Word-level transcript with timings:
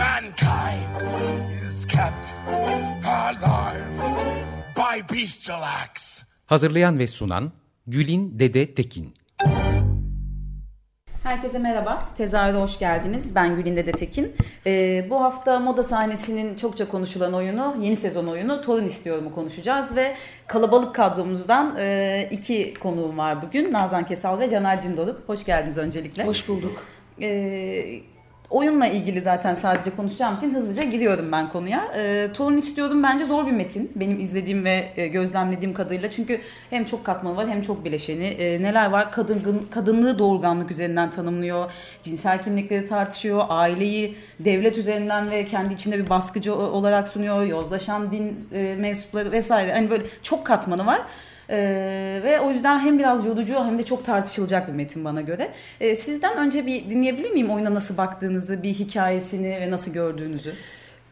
Mankind 0.00 1.02
is 1.70 1.86
kept 1.86 2.34
alive 3.06 3.84
by 4.76 5.14
bestial 5.14 5.62
acts. 5.62 6.22
Hazırlayan 6.46 6.98
ve 6.98 7.06
sunan 7.08 7.52
Gülin 7.86 8.38
Dede 8.38 8.74
Tekin. 8.74 9.14
Herkese 11.22 11.58
merhaba. 11.58 12.08
Tezahürde 12.16 12.58
hoş 12.58 12.78
geldiniz. 12.78 13.34
Ben 13.34 13.56
Gülin 13.56 13.76
Dede 13.76 13.92
Tekin. 13.92 14.36
Ee, 14.66 15.06
bu 15.10 15.20
hafta 15.20 15.58
moda 15.58 15.82
sahnesinin 15.82 16.56
çokça 16.56 16.88
konuşulan 16.88 17.32
oyunu, 17.32 17.76
yeni 17.80 17.96
sezon 17.96 18.26
oyunu 18.26 18.60
Torun 18.60 18.84
İstiyorum'u 18.84 19.34
konuşacağız 19.34 19.96
ve 19.96 20.16
kalabalık 20.46 20.94
kadromuzdan 20.94 21.76
e, 21.78 22.28
iki 22.30 22.74
konuğum 22.74 23.18
var 23.18 23.42
bugün. 23.42 23.72
Nazan 23.72 24.06
Kesal 24.06 24.38
ve 24.40 24.50
Caner 24.50 24.80
Cindoruk. 24.80 25.28
Hoş 25.28 25.44
geldiniz 25.44 25.78
öncelikle. 25.78 26.24
Hoş 26.24 26.48
bulduk. 26.48 26.84
Ee, 27.22 28.00
oyunla 28.50 28.86
ilgili 28.86 29.20
zaten 29.20 29.54
sadece 29.54 29.90
konuşacağım 29.90 30.34
için 30.34 30.54
hızlıca 30.54 30.84
giriyorum 30.84 31.32
ben 31.32 31.48
konuya. 31.48 31.92
E, 31.96 32.28
Torun 32.34 32.56
istiyordum 32.56 33.02
bence 33.02 33.24
zor 33.24 33.46
bir 33.46 33.52
metin. 33.52 33.92
Benim 33.94 34.20
izlediğim 34.20 34.64
ve 34.64 34.88
e, 34.96 35.08
gözlemlediğim 35.08 35.74
kadarıyla. 35.74 36.10
Çünkü 36.10 36.40
hem 36.70 36.84
çok 36.84 37.04
katmanı 37.04 37.36
var 37.36 37.48
hem 37.48 37.62
çok 37.62 37.84
bileşeni. 37.84 38.26
E, 38.26 38.62
neler 38.62 38.90
var? 38.90 39.12
Kadın, 39.12 39.66
kadınlığı 39.70 40.18
doğurganlık 40.18 40.70
üzerinden 40.70 41.10
tanımlıyor. 41.10 41.70
Cinsel 42.02 42.42
kimlikleri 42.42 42.86
tartışıyor. 42.86 43.44
Aileyi 43.48 44.16
devlet 44.40 44.78
üzerinden 44.78 45.30
ve 45.30 45.46
kendi 45.46 45.74
içinde 45.74 45.98
bir 45.98 46.10
baskıcı 46.10 46.54
olarak 46.54 47.08
sunuyor. 47.08 47.42
Yozlaşan 47.42 48.10
din 48.12 48.48
e, 48.52 48.74
mensupları 48.78 49.32
vesaire. 49.32 49.72
Hani 49.72 49.90
böyle 49.90 50.04
çok 50.22 50.46
katmanı 50.46 50.86
var. 50.86 51.00
Ee, 51.50 52.20
ve 52.24 52.40
o 52.40 52.50
yüzden 52.50 52.78
hem 52.78 52.98
biraz 52.98 53.26
yorucu 53.26 53.54
hem 53.54 53.78
de 53.78 53.82
çok 53.82 54.06
tartışılacak 54.06 54.68
bir 54.68 54.72
metin 54.72 55.04
bana 55.04 55.20
göre. 55.20 55.48
Ee, 55.80 55.94
sizden 55.94 56.38
önce 56.38 56.66
bir 56.66 56.90
dinleyebilir 56.90 57.30
miyim 57.30 57.50
oyuna 57.50 57.74
nasıl 57.74 57.96
baktığınızı, 57.96 58.62
bir 58.62 58.74
hikayesini 58.74 59.60
ve 59.60 59.70
nasıl 59.70 59.92
gördüğünüzü? 59.92 60.52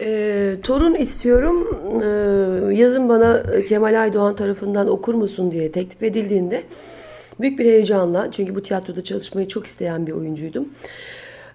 Ee, 0.00 0.54
torun 0.62 0.94
istiyorum. 0.94 1.80
Ee, 2.02 2.74
yazın 2.74 3.08
bana 3.08 3.42
Kemal 3.68 4.02
Aydoğan 4.02 4.36
tarafından 4.36 4.88
okur 4.88 5.14
musun 5.14 5.52
diye 5.52 5.72
teklif 5.72 6.02
edildiğinde 6.02 6.62
büyük 7.40 7.58
bir 7.58 7.64
heyecanla 7.64 8.32
çünkü 8.32 8.54
bu 8.54 8.62
tiyatroda 8.62 9.04
çalışmayı 9.04 9.48
çok 9.48 9.66
isteyen 9.66 10.06
bir 10.06 10.12
oyuncuydum. 10.12 10.68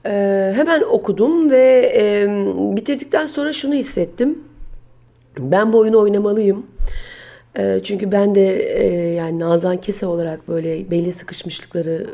Ee, 0.05 0.53
hemen 0.55 0.81
okudum 0.81 1.51
ve 1.51 1.93
e, 1.95 2.27
bitirdikten 2.75 3.25
sonra 3.25 3.53
şunu 3.53 3.73
hissettim. 3.73 4.43
Ben 5.39 5.73
bu 5.73 5.79
oyunu 5.79 5.99
oynamalıyım. 5.99 6.65
E, 7.57 7.79
çünkü 7.83 8.11
ben 8.11 8.35
de 8.35 8.59
e, 8.59 9.13
yani 9.13 9.39
Nazan 9.39 9.77
Kese 9.77 10.05
olarak 10.05 10.47
böyle 10.47 10.91
belli 10.91 11.13
sıkışmışlıkları 11.13 12.07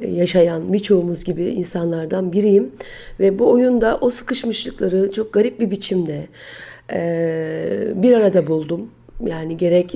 e, 0.00 0.06
yaşayan 0.06 0.72
birçoğumuz 0.72 1.24
gibi 1.24 1.44
insanlardan 1.44 2.32
biriyim. 2.32 2.70
Ve 3.20 3.38
bu 3.38 3.50
oyunda 3.50 3.98
o 4.00 4.10
sıkışmışlıkları 4.10 5.12
çok 5.12 5.32
garip 5.32 5.60
bir 5.60 5.70
biçimde 5.70 6.26
e, 6.92 7.92
bir 7.94 8.12
arada 8.12 8.46
buldum. 8.46 8.90
Yani 9.26 9.56
gerek 9.56 9.94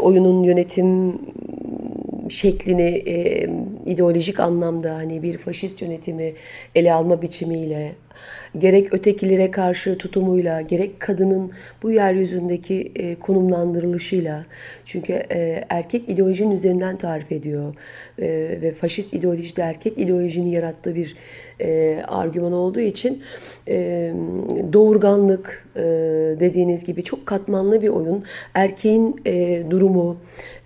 oyunun 0.00 0.42
yönetim 0.42 1.18
şeklini 2.30 3.02
e, 3.06 3.48
ideolojik 3.86 4.40
anlamda 4.40 4.94
hani 4.94 5.22
bir 5.22 5.38
faşist 5.38 5.82
yönetimi 5.82 6.34
ele 6.74 6.92
alma 6.92 7.22
biçimiyle 7.22 7.92
gerek 8.58 8.94
ötekilere 8.94 9.50
karşı 9.50 9.98
tutumuyla, 9.98 10.60
gerek 10.60 11.00
kadının 11.00 11.52
bu 11.82 11.92
yeryüzündeki 11.92 12.92
e, 12.94 13.14
konumlandırılışıyla, 13.14 14.46
çünkü 14.84 15.12
e, 15.12 15.64
erkek 15.68 16.08
ideolojinin 16.08 16.50
üzerinden 16.50 16.96
tarif 16.96 17.32
ediyor 17.32 17.74
e, 18.18 18.26
ve 18.62 18.72
faşist 18.72 19.14
ideoloji 19.14 19.56
de 19.56 19.62
erkek 19.62 19.98
ideolojinin 19.98 20.50
yarattığı 20.50 20.94
bir 20.94 21.16
e, 21.60 22.02
argüman 22.08 22.52
olduğu 22.52 22.80
için 22.80 23.22
e, 23.68 24.12
doğurganlık 24.72 25.68
e, 25.76 25.80
dediğiniz 26.40 26.84
gibi 26.84 27.04
çok 27.04 27.26
katmanlı 27.26 27.82
bir 27.82 27.88
oyun. 27.88 28.24
Erkeğin 28.54 29.20
e, 29.26 29.62
durumu, 29.70 30.16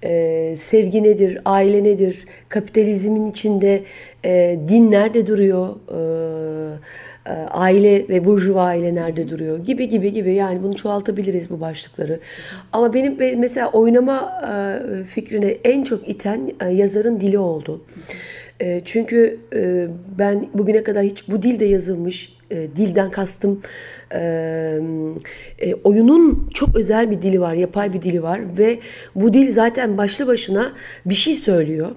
e, 0.02 0.54
sevgi 0.56 1.02
nedir, 1.02 1.38
aile 1.44 1.84
nedir, 1.84 2.26
kapitalizmin 2.48 3.30
içinde 3.30 3.82
e, 4.24 4.58
din 4.68 4.90
nerede 4.90 5.26
duruyor, 5.26 5.68
e, 5.68 6.78
aile 7.50 8.08
ve 8.08 8.24
burjuva 8.24 8.62
aile 8.62 8.94
nerede 8.94 9.30
duruyor 9.30 9.58
gibi 9.58 9.88
gibi 9.88 10.12
gibi 10.12 10.34
yani 10.34 10.62
bunu 10.62 10.76
çoğaltabiliriz 10.76 11.50
bu 11.50 11.60
başlıkları. 11.60 12.20
Ama 12.72 12.94
benim 12.94 13.38
mesela 13.40 13.70
oynama 13.70 14.42
e, 14.52 15.04
fikrine 15.04 15.56
en 15.64 15.84
çok 15.84 16.08
iten 16.08 16.52
e, 16.60 16.68
yazarın 16.68 17.20
dili 17.20 17.38
oldu. 17.38 17.84
Çünkü 18.84 19.38
ben 20.18 20.46
bugüne 20.54 20.82
kadar 20.82 21.04
hiç 21.04 21.28
bu 21.28 21.42
dilde 21.42 21.64
yazılmış, 21.64 22.36
dilden 22.50 23.10
kastım 23.10 23.60
oyunun 25.84 26.50
çok 26.54 26.76
özel 26.76 27.10
bir 27.10 27.22
dili 27.22 27.40
var, 27.40 27.54
yapay 27.54 27.92
bir 27.92 28.02
dili 28.02 28.22
var 28.22 28.40
ve 28.58 28.78
bu 29.14 29.34
dil 29.34 29.52
zaten 29.52 29.98
başlı 29.98 30.26
başına 30.26 30.72
bir 31.06 31.14
şey 31.14 31.34
söylüyor. 31.34 31.90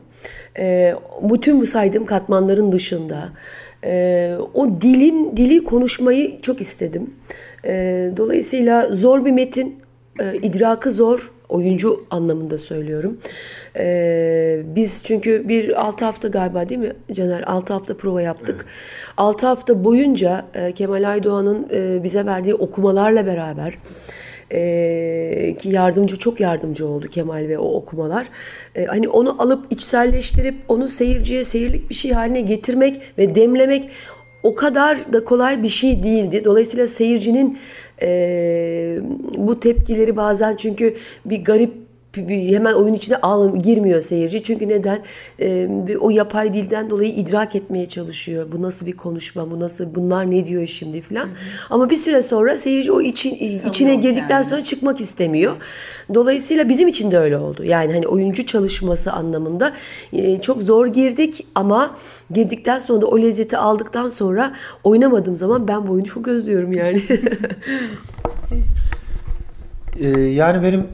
Bütün 1.21 1.61
bu 1.61 1.65
saydığım 1.65 2.05
katmanların 2.05 2.71
dışında 2.71 3.29
e, 3.85 4.35
o 4.53 4.81
dilin 4.81 5.38
dili 5.38 5.63
konuşmayı 5.63 6.41
çok 6.41 6.62
istedim. 6.62 7.13
E, 7.66 7.73
dolayısıyla 8.18 8.96
zor 8.96 9.25
bir 9.25 9.31
metin, 9.31 9.79
e, 10.19 10.38
idrakı 10.38 10.91
zor, 10.91 11.31
oyuncu 11.50 12.01
anlamında 12.09 12.57
söylüyorum. 12.57 13.18
Ee, 13.78 14.62
biz 14.66 15.03
çünkü 15.03 15.50
bir 15.50 15.81
6 15.85 16.06
hafta 16.06 16.28
galiba 16.28 16.69
değil 16.69 16.81
mi 16.81 16.94
Caner? 17.12 17.44
6 17.47 17.73
hafta 17.73 17.97
prova 17.97 18.22
yaptık. 18.22 18.56
Evet. 18.59 19.13
6 19.18 19.47
hafta 19.47 19.84
boyunca 19.84 20.46
e, 20.53 20.72
Kemal 20.72 21.09
Aydoğan'ın 21.09 21.67
e, 21.73 22.03
bize 22.03 22.25
verdiği 22.25 22.56
okumalarla 22.56 23.25
beraber 23.25 23.78
e, 24.51 25.56
ki 25.59 25.69
yardımcı 25.69 26.19
çok 26.19 26.39
yardımcı 26.39 26.88
oldu 26.88 27.07
Kemal 27.07 27.47
ve 27.47 27.57
o 27.57 27.73
okumalar. 27.73 28.28
E, 28.75 28.85
hani 28.85 29.09
onu 29.09 29.41
alıp 29.41 29.66
içselleştirip 29.69 30.56
onu 30.67 30.88
seyirciye 30.89 31.44
seyirlik 31.44 31.89
bir 31.89 31.95
şey 31.95 32.11
haline 32.11 32.41
getirmek 32.41 33.01
ve 33.17 33.35
demlemek 33.35 33.89
o 34.44 34.55
kadar 34.55 35.13
da 35.13 35.23
kolay 35.23 35.63
bir 35.63 35.69
şey 35.69 36.03
değildi. 36.03 36.41
Dolayısıyla 36.45 36.88
seyircinin 36.88 37.59
e, 38.01 39.00
bu 39.38 39.59
tepkileri 39.59 40.17
bazen 40.17 40.55
çünkü 40.55 40.95
bir 41.25 41.44
garip 41.44 41.84
hemen 42.17 42.73
oyun 42.73 42.93
içine 42.93 43.17
al, 43.17 43.55
girmiyor 43.55 44.01
seyirci. 44.01 44.43
Çünkü 44.43 44.69
neden? 44.69 44.99
E, 45.39 45.67
o 45.97 46.09
yapay 46.09 46.53
dilden 46.53 46.89
dolayı 46.89 47.13
idrak 47.13 47.55
etmeye 47.55 47.89
çalışıyor. 47.89 48.47
Bu 48.51 48.61
nasıl 48.61 48.85
bir 48.85 48.97
konuşma, 48.97 49.51
bu 49.51 49.59
nasıl, 49.59 49.95
bunlar 49.95 50.31
ne 50.31 50.45
diyor 50.45 50.67
şimdi 50.67 51.01
filan. 51.01 51.29
Ama 51.69 51.89
bir 51.89 51.97
süre 51.97 52.21
sonra 52.21 52.57
seyirci 52.57 52.91
o 52.91 53.01
için 53.01 53.35
içine 53.69 53.95
girdikten 53.95 54.35
yani. 54.35 54.45
sonra 54.45 54.63
çıkmak 54.63 55.01
istemiyor. 55.01 55.55
Dolayısıyla 56.13 56.69
bizim 56.69 56.87
için 56.87 57.11
de 57.11 57.17
öyle 57.17 57.37
oldu. 57.37 57.63
Yani 57.63 57.93
hani 57.93 58.07
oyuncu 58.07 58.45
çalışması 58.45 59.11
anlamında 59.11 59.73
e, 60.13 60.41
çok 60.41 60.63
zor 60.63 60.87
girdik 60.87 61.47
ama 61.55 61.95
girdikten 62.31 62.79
sonra 62.79 63.01
da 63.01 63.07
o 63.07 63.19
lezzeti 63.19 63.57
aldıktan 63.57 64.09
sonra 64.09 64.55
oynamadığım 64.84 65.35
zaman 65.35 65.67
ben 65.67 65.87
bu 65.87 65.91
oyunu 65.91 66.05
çok 66.05 66.28
özlüyorum 66.28 66.73
yani. 66.73 67.01
Siz 68.49 68.66
ee, 69.99 70.19
yani 70.19 70.63
benim 70.63 70.87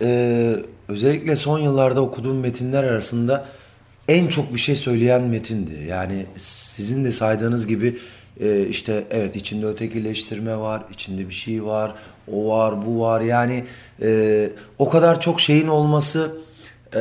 e, 0.00 0.56
özellikle 0.88 1.36
son 1.36 1.58
yıllarda 1.58 2.00
okuduğum 2.00 2.40
metinler 2.40 2.84
arasında 2.84 3.46
en 4.08 4.26
çok 4.26 4.54
bir 4.54 4.58
şey 4.58 4.76
söyleyen 4.76 5.22
metindi. 5.22 5.84
Yani 5.88 6.26
sizin 6.36 7.04
de 7.04 7.12
saydığınız 7.12 7.66
gibi 7.66 7.98
e, 8.40 8.66
işte 8.66 9.04
evet 9.10 9.36
içinde 9.36 9.66
ötekileştirme 9.66 10.56
var, 10.56 10.82
içinde 10.92 11.28
bir 11.28 11.34
şey 11.34 11.64
var, 11.64 11.94
o 12.32 12.48
var, 12.48 12.86
bu 12.86 13.00
var. 13.00 13.20
Yani 13.20 13.64
e, 14.02 14.50
o 14.78 14.88
kadar 14.88 15.20
çok 15.20 15.40
şeyin 15.40 15.68
olması 15.68 16.36
e, 16.94 17.00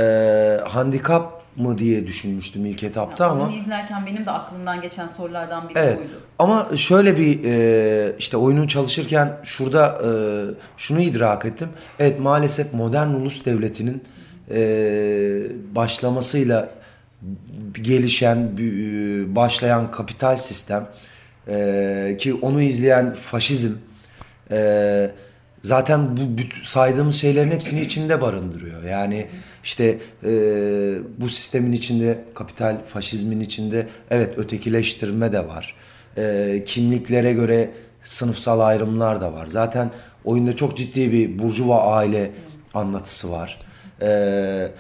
handikap 0.68 1.37
mı 1.58 1.78
diye 1.78 2.08
düşünmüştüm 2.08 2.66
ilk 2.66 2.84
etapta 2.84 3.24
yani 3.24 3.34
ama. 3.34 3.44
Oyunu 3.44 3.58
izlerken 3.58 4.06
benim 4.06 4.26
de 4.26 4.32
aklımdan 4.32 4.82
geçen 4.82 5.08
sorulardan 5.08 5.70
biri 5.70 5.80
evet. 5.80 5.98
buydu. 5.98 6.22
Ama 6.40 6.68
şöyle 6.78 7.18
bir 7.18 7.44
e, 7.44 8.16
işte 8.20 8.38
oyunu 8.38 8.68
çalışırken 8.68 9.38
şurada 9.44 10.02
e, 10.04 10.10
şunu 10.78 11.02
idrak 11.02 11.46
ettim. 11.46 11.70
Evet 12.00 12.20
maalesef 12.20 12.74
modern 12.74 13.08
ulus 13.08 13.46
devletinin 13.46 14.04
e, 14.52 14.60
başlamasıyla 15.76 16.70
gelişen, 17.82 18.38
bü- 18.58 19.36
başlayan 19.36 19.92
kapital 19.92 20.38
sistem 20.38 20.88
e, 21.48 22.18
ki 22.20 22.34
onu 22.34 22.62
izleyen 22.62 23.14
faşizm 23.14 23.74
e, 24.52 25.12
zaten 25.62 26.18
bu 26.18 26.22
saydığımız 26.64 27.16
şeylerin 27.16 27.52
hepsini 27.52 27.82
içinde 27.82 28.22
barındırıyor. 28.22 28.84
Yani 28.84 29.28
işte 29.68 30.00
e, 30.24 30.32
bu 31.18 31.30
sistemin 31.30 31.72
içinde 31.72 32.24
kapital 32.34 32.84
faşizmin 32.84 33.40
içinde 33.40 33.88
evet 34.10 34.38
ötekileştirme 34.38 35.32
de 35.32 35.48
var. 35.48 35.76
E, 36.18 36.64
kimliklere 36.66 37.34
göre 37.34 37.72
sınıfsal 38.04 38.60
ayrımlar 38.60 39.22
da 39.22 39.34
var. 39.34 39.48
Zaten 39.48 39.92
oyunda 40.26 40.56
çok 40.56 40.78
ciddi 40.78 41.12
bir 41.12 41.40
burjuva 41.40 41.82
aile 41.82 42.32
anlatısı 42.74 43.32
var. 43.32 43.60
E, 44.02 44.72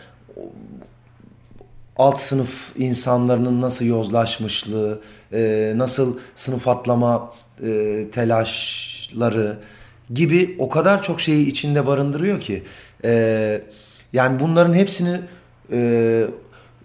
alt 1.98 2.20
sınıf 2.20 2.72
insanların 2.78 3.62
nasıl 3.62 3.86
yozlaşmışlığı, 3.86 5.02
e, 5.34 5.74
nasıl 5.76 6.18
sınıf 6.36 6.68
atlama 6.68 7.34
e, 7.64 8.06
telaşları 8.12 9.58
gibi 10.14 10.56
o 10.60 10.70
kadar 10.70 11.04
çok 11.04 11.22
şeyi 11.22 11.48
içinde 11.48 11.88
barındırıyor 11.88 12.42
ki. 12.42 12.64
E, 13.04 13.62
yani 14.14 14.40
bunların 14.40 14.74
hepsini 14.74 15.20
e, 15.72 16.28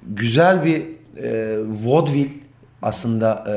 güzel 0.07 0.65
bir 0.65 0.83
e, 1.23 1.59
vaudeville 1.85 2.33
aslında 2.83 3.45
e, 3.49 3.55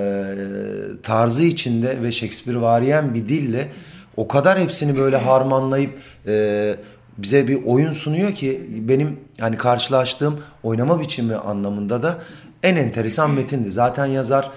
tarzı 1.01 1.43
içinde 1.43 2.01
ve 2.01 2.11
Shakespeare 2.11 2.61
variyen 2.61 3.13
bir 3.13 3.29
dille 3.29 3.71
o 4.17 4.27
kadar 4.27 4.59
hepsini 4.59 4.97
böyle 4.97 5.17
harmanlayıp 5.17 5.99
e, 6.27 6.75
bize 7.17 7.47
bir 7.47 7.63
oyun 7.65 7.91
sunuyor 7.91 8.35
ki 8.35 8.67
benim 8.69 9.19
yani 9.37 9.57
karşılaştığım 9.57 10.39
oynama 10.63 10.99
biçimi 10.99 11.35
anlamında 11.35 12.03
da 12.03 12.19
en 12.63 12.75
enteresan 12.75 13.31
metindi. 13.31 13.71
Zaten 13.71 14.05
yazar 14.05 14.51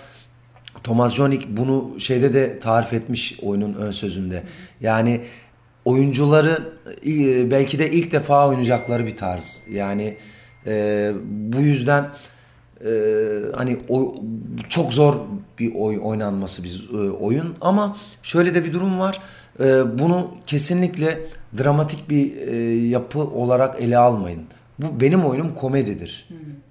Thomas 0.85 1.15
Jonik 1.15 1.49
bunu 1.49 2.01
şeyde 2.01 2.35
de 2.35 2.59
tarif 2.59 2.93
etmiş 2.93 3.41
oyunun 3.43 3.75
ön 3.75 3.91
sözünde. 3.91 4.43
Yani 4.81 5.21
oyuncuları 5.89 6.59
e, 7.07 7.51
belki 7.51 7.79
de 7.79 7.91
ilk 7.91 8.13
defa 8.13 8.49
oynayacakları 8.49 9.07
bir 9.07 9.17
tarz. 9.17 9.63
Yani 9.71 10.17
e, 10.67 11.13
bu 11.25 11.61
yüzden 11.61 12.09
e, 12.85 12.91
hani 13.57 13.79
o, 13.89 14.15
çok 14.69 14.93
zor 14.93 15.15
bir 15.59 15.75
oy, 15.75 15.99
oynanması 16.03 16.65
bir 16.65 16.89
e, 16.93 17.11
oyun 17.11 17.55
ama 17.61 17.97
şöyle 18.23 18.55
de 18.55 18.65
bir 18.65 18.73
durum 18.73 18.99
var. 18.99 19.23
E, 19.61 19.99
bunu 19.99 20.31
kesinlikle 20.47 21.19
dramatik 21.59 22.11
bir 22.11 22.37
e, 22.37 22.57
yapı 22.89 23.21
olarak 23.21 23.83
ele 23.83 23.99
almayın. 23.99 24.43
Bu 24.79 25.01
benim 25.01 25.25
oyunum 25.25 25.55
komedidir 25.55 26.29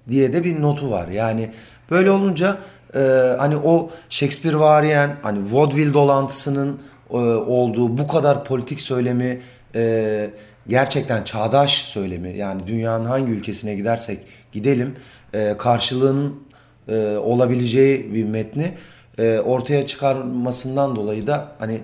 diye 0.08 0.32
de 0.32 0.44
bir 0.44 0.62
notu 0.62 0.90
var. 0.90 1.08
Yani 1.08 1.50
böyle 1.90 2.10
olunca 2.10 2.58
e, 2.94 2.98
hani 3.38 3.56
o 3.56 3.90
Shakespeare 4.08 4.58
variyen 4.58 5.16
hani 5.22 5.52
vaudeville 5.52 5.94
dolantısının 5.94 6.80
e, 7.10 7.16
olduğu 7.16 7.98
bu 7.98 8.06
kadar 8.06 8.44
politik 8.44 8.80
söylemi 8.80 9.40
e, 9.74 10.30
gerçekten 10.68 11.24
çağdaş 11.24 11.82
söylemi 11.82 12.36
yani 12.36 12.66
dünyanın 12.66 13.04
hangi 13.04 13.32
ülkesine 13.32 13.74
gidersek 13.74 14.18
gidelim 14.52 14.96
e, 15.34 15.54
karşılığının 15.58 16.48
olabileceği 17.22 18.14
bir 18.14 18.24
metni 18.24 18.74
ortaya 19.44 19.86
çıkarmasından 19.86 20.96
dolayı 20.96 21.26
da 21.26 21.52
hani 21.58 21.80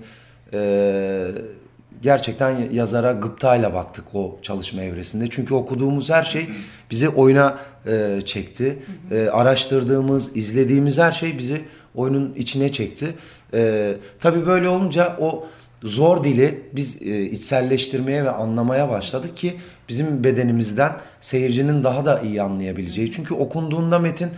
gerçekten 2.05 2.71
yazara 2.73 3.13
gıptayla 3.13 3.75
baktık 3.75 4.05
o 4.15 4.39
çalışma 4.43 4.83
evresinde. 4.83 5.27
Çünkü 5.31 5.55
okuduğumuz 5.55 6.11
her 6.11 6.25
şey 6.25 6.49
bizi 6.91 7.09
oyuna 7.09 7.59
e, 7.87 8.21
çekti. 8.25 8.79
E, 9.11 9.29
araştırdığımız, 9.29 10.37
izlediğimiz 10.37 10.99
her 10.99 11.13
şey 11.13 11.39
bizi 11.39 11.61
oyunun 11.95 12.35
içine 12.37 12.73
çekti. 12.73 13.15
E, 13.55 13.93
tabii 14.21 14.47
böyle 14.47 14.69
olunca 14.69 15.17
o 15.21 15.47
zor 15.83 16.25
dili 16.25 16.61
biz 16.73 17.03
e, 17.03 17.23
içselleştirmeye 17.23 18.25
ve 18.25 18.31
anlamaya 18.31 18.89
başladık 18.89 19.37
ki 19.37 19.57
bizim 19.89 20.25
bedenimizden 20.25 20.93
seyircinin 21.21 21.85
daha 21.85 22.07
da 22.07 22.21
iyi 22.21 22.43
anlayabileceği. 22.43 23.11
Çünkü 23.11 23.35
okunduğunda 23.35 23.99
metin 23.99 24.31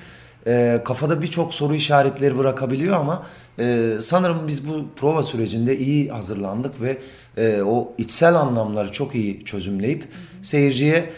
e, 0.46 0.80
kafada 0.84 1.22
birçok 1.22 1.54
soru 1.54 1.74
işaretleri 1.74 2.38
bırakabiliyor 2.38 2.96
ama 2.96 3.26
e, 3.58 3.90
sanırım 4.00 4.38
biz 4.48 4.68
bu 4.68 4.72
prova 4.96 5.22
sürecinde 5.22 5.78
iyi 5.78 6.08
hazırlandık 6.08 6.80
ve 6.80 6.96
e, 7.36 7.62
o 7.62 7.92
içsel 7.98 8.34
anlamları 8.34 8.92
çok 8.92 9.14
iyi 9.14 9.44
çözümleyip 9.44 10.04
seyirciye 10.42 11.10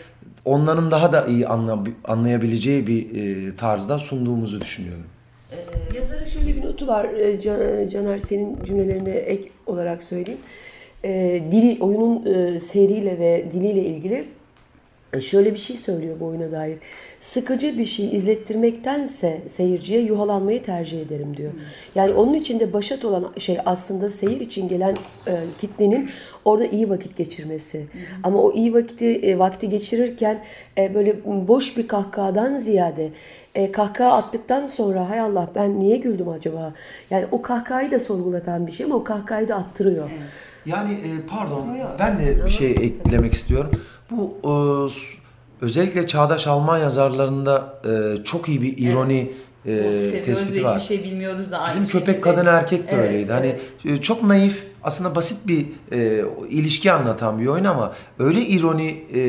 onların 0.44 0.90
daha 0.90 1.12
da 1.12 1.26
iyi 1.26 1.46
anla, 1.46 1.78
anlayabileceği 2.04 2.86
bir 2.86 3.06
e, 3.14 3.56
tarzda 3.56 3.98
sunduğumuzu 3.98 4.60
düşünüyorum. 4.60 5.04
Yazarın 5.94 6.24
şöyle 6.24 6.56
bir 6.56 6.64
notu 6.64 6.86
var 6.86 7.04
e, 7.04 7.40
Can- 7.40 7.88
Caner 7.88 8.18
senin 8.18 8.64
cümlelerine 8.64 9.10
ek 9.10 9.50
olarak 9.66 10.02
söyleyeyim. 10.02 10.40
E, 11.04 11.42
dili 11.52 11.82
oyunun 11.82 12.26
e, 12.26 12.60
seriyle 12.60 13.18
ve 13.18 13.44
diliyle 13.52 13.84
ilgili 13.84 14.24
şöyle 15.20 15.52
bir 15.52 15.58
şey 15.58 15.76
söylüyor 15.76 16.20
bu 16.20 16.26
oyuna 16.26 16.52
dair. 16.52 16.78
Sıkıcı 17.20 17.78
bir 17.78 17.84
şey 17.84 18.16
izlettirmektense 18.16 19.42
seyirciye 19.48 20.00
yuhalanmayı 20.00 20.62
tercih 20.62 21.00
ederim 21.00 21.36
diyor. 21.36 21.52
Yani 21.94 22.12
onun 22.12 22.34
içinde 22.34 22.72
başat 22.72 23.04
olan 23.04 23.32
şey 23.38 23.58
aslında 23.66 24.10
seyir 24.10 24.40
için 24.40 24.68
gelen 24.68 24.96
e, 25.26 25.44
kitlenin 25.58 26.10
orada 26.44 26.66
iyi 26.66 26.90
vakit 26.90 27.16
geçirmesi. 27.16 27.86
Ama 28.22 28.42
o 28.42 28.52
iyi 28.52 28.74
vakti 28.74 29.06
e, 29.06 29.38
vakti 29.38 29.68
geçirirken 29.68 30.44
e, 30.78 30.94
böyle 30.94 31.24
boş 31.24 31.76
bir 31.76 31.88
kahkahadan 31.88 32.56
ziyade 32.56 33.12
e, 33.54 33.72
kahkaha 33.72 34.12
attıktan 34.12 34.66
sonra 34.66 35.10
hay 35.10 35.20
Allah 35.20 35.50
ben 35.54 35.80
niye 35.80 35.96
güldüm 35.96 36.28
acaba? 36.28 36.72
Yani 37.10 37.26
o 37.30 37.42
kahkahayı 37.42 37.90
da 37.90 38.00
sorgulatan 38.00 38.66
bir 38.66 38.72
şey 38.72 38.86
ama 38.86 38.94
o 38.94 39.04
kahkahayı 39.04 39.48
da 39.48 39.54
attırıyor. 39.54 40.10
Yani 40.66 40.92
e, 40.92 41.26
pardon 41.28 41.78
ben 41.98 42.18
de 42.18 42.44
bir 42.44 42.50
şey 42.50 42.70
eklemek 42.70 43.32
istiyorum. 43.32 43.70
Bu 44.10 44.34
e, 44.44 44.52
özellikle 45.64 46.06
çağdaş 46.06 46.46
Alman 46.46 46.78
yazarlarında 46.78 47.80
e, 47.84 48.24
çok 48.24 48.48
iyi 48.48 48.62
bir 48.62 48.78
ironi 48.78 49.32
e, 49.66 49.70
Seviyoruz 49.70 50.12
ve 50.12 50.22
tespiti 50.22 50.64
var. 50.64 50.78
hiçbir 50.78 50.96
şey 50.96 51.04
bilmiyoruz 51.04 51.50
da 51.52 51.58
aynı 51.58 51.68
Bizim 51.70 51.86
şekilde. 51.86 52.04
köpek 52.04 52.22
kadın 52.24 52.46
erkek 52.46 52.90
de 52.90 52.96
Evet, 52.96 53.04
öyleydi. 53.10 53.32
Hani 53.32 53.46
evet. 53.46 53.98
e, 53.98 54.02
çok 54.02 54.22
naif 54.22 54.66
aslında 54.84 55.14
basit 55.14 55.48
bir 55.48 55.66
e, 55.92 56.24
ilişki 56.50 56.92
anlatan 56.92 57.38
bir 57.40 57.46
oyun 57.46 57.64
ama 57.64 57.92
öyle 58.18 58.40
ironi 58.40 59.04
e, 59.14 59.20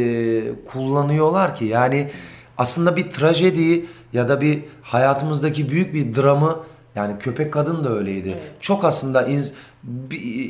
kullanıyorlar 0.72 1.56
ki 1.56 1.66
yani 1.66 2.10
aslında 2.58 2.96
bir 2.96 3.10
trajedi 3.10 3.86
ya 4.13 4.30
da 4.30 4.42
bir 4.42 4.60
hayatımızdaki 4.82 5.70
büyük 5.70 5.94
bir 5.94 6.15
dramı 6.15 6.60
yani 6.96 7.20
köpek 7.20 7.53
kadın 7.53 7.84
da 7.84 7.94
öyleydi. 7.94 8.38
Çok 8.60 8.86
aslında 8.86 9.24
ins- 9.27 9.53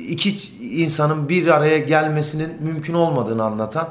iki 0.09 0.35
insanın 0.81 1.29
bir 1.29 1.47
araya 1.47 1.79
gelmesinin 1.79 2.49
mümkün 2.63 2.93
olmadığını 2.93 3.43
anlatan 3.43 3.89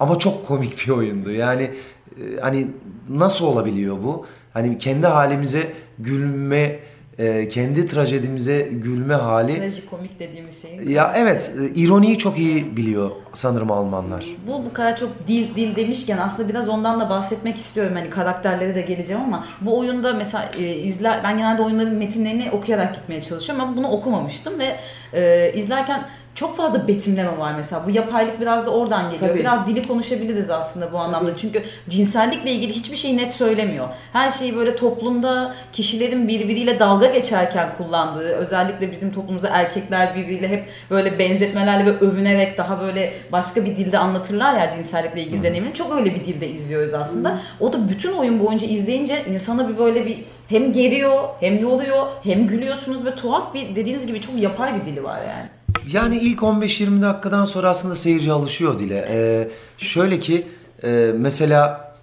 ama 0.00 0.18
çok 0.18 0.46
komik 0.46 0.86
bir 0.86 0.92
oyundu. 0.92 1.30
Yani 1.30 1.62
e, 1.62 2.40
hani 2.40 2.66
nasıl 3.08 3.46
olabiliyor 3.46 3.96
bu? 4.02 4.26
Hani 4.52 4.78
kendi 4.78 5.06
halimize 5.06 5.72
gülme, 5.98 6.78
e, 7.18 7.48
kendi 7.48 7.86
trajedimize 7.86 8.60
gülme 8.72 9.14
hali. 9.14 9.56
Trajikomik 9.56 10.18
dediğimiz 10.20 10.62
şey. 10.62 10.70
Ya 10.88 11.12
evet, 11.16 11.52
e, 11.60 11.68
ironiyi 11.74 12.18
çok 12.18 12.38
iyi 12.38 12.76
biliyor 12.76 13.10
sanırım 13.32 13.70
Almanlar. 13.70 14.26
Bu 14.46 14.64
bu 14.66 14.72
kadar 14.72 14.96
çok 14.96 15.28
dil 15.28 15.54
dil 15.56 15.76
demişken 15.76 16.18
aslında 16.18 16.48
biraz 16.48 16.68
ondan 16.68 17.00
da 17.00 17.10
bahsetmek 17.10 17.56
istiyorum. 17.56 17.92
Hani 17.96 18.10
karakterlere 18.10 18.74
de 18.74 18.80
geleceğim 18.80 19.22
ama 19.22 19.44
bu 19.60 19.78
oyunda 19.78 20.12
mesela 20.12 20.44
e, 20.58 20.62
izler 20.62 21.20
ben 21.24 21.36
genelde 21.38 21.62
oyunların 21.62 21.94
metinlerini 21.94 22.50
okuyarak 22.50 22.94
gitmeye 22.94 23.22
çalışıyorum 23.22 23.64
ama 23.64 23.76
bunu 23.76 23.88
okumamıştım 23.88 24.58
ve 24.58 24.76
e, 25.12 25.52
izlerken 25.54 26.08
çok 26.34 26.56
fazla 26.56 26.88
betimleme 26.88 27.38
var 27.38 27.54
mesela. 27.56 27.86
Bu 27.86 27.90
yapaylık 27.90 28.40
biraz 28.40 28.66
da 28.66 28.70
oradan 28.70 29.10
geliyor. 29.10 29.30
Tabii. 29.30 29.40
Biraz 29.40 29.66
dili 29.66 29.82
konuşabiliriz 29.82 30.50
aslında 30.50 30.92
bu 30.92 30.98
anlamda. 30.98 31.36
Çünkü 31.36 31.62
cinsellikle 31.88 32.50
ilgili 32.50 32.72
hiçbir 32.72 32.96
şeyi 32.96 33.16
net 33.16 33.32
söylemiyor. 33.32 33.88
Her 34.12 34.30
şeyi 34.30 34.56
böyle 34.56 34.76
toplumda 34.76 35.54
kişilerin 35.72 36.28
birbiriyle 36.28 36.78
dalga 36.78 37.06
geçerken 37.06 37.68
kullandığı, 37.78 38.28
özellikle 38.28 38.92
bizim 38.92 39.12
toplumumuzda 39.12 39.48
erkekler 39.48 40.14
birbiriyle 40.14 40.48
hep 40.48 40.68
böyle 40.90 41.18
benzetmelerle 41.18 41.86
ve 41.86 41.98
övünerek 41.98 42.58
daha 42.58 42.80
böyle 42.80 43.12
başka 43.32 43.64
bir 43.64 43.76
dilde 43.76 43.98
anlatırlar 43.98 44.58
ya 44.58 44.70
cinsellikle 44.70 45.22
ilgili 45.22 45.42
deneyimini. 45.42 45.74
Çok 45.74 45.96
öyle 45.96 46.14
bir 46.14 46.24
dilde 46.24 46.48
izliyoruz 46.48 46.94
aslında. 46.94 47.40
O 47.60 47.72
da 47.72 47.88
bütün 47.88 48.12
oyun 48.12 48.40
boyunca 48.40 48.66
izleyince 48.66 49.24
insana 49.30 49.68
bir 49.68 49.78
böyle 49.78 50.06
bir 50.06 50.24
hem 50.48 50.72
geriyor, 50.72 51.28
hem 51.40 51.58
yoruyor, 51.58 52.06
hem 52.22 52.46
gülüyorsunuz 52.46 53.04
ve 53.04 53.14
tuhaf 53.14 53.54
bir 53.54 53.76
dediğiniz 53.76 54.06
gibi 54.06 54.20
çok 54.20 54.38
yapay 54.38 54.80
bir 54.80 54.86
dili 54.86 55.04
var 55.04 55.18
yani. 55.28 55.48
Yani 55.92 56.18
ilk 56.18 56.40
15-20 56.40 57.02
dakikadan 57.02 57.44
sonra 57.44 57.68
aslında 57.68 57.96
seyirci 57.96 58.32
alışıyor 58.32 58.78
dile. 58.78 59.06
Ee, 59.10 59.48
şöyle 59.78 60.20
ki 60.20 60.46
e, 60.84 61.12
mesela 61.18 61.94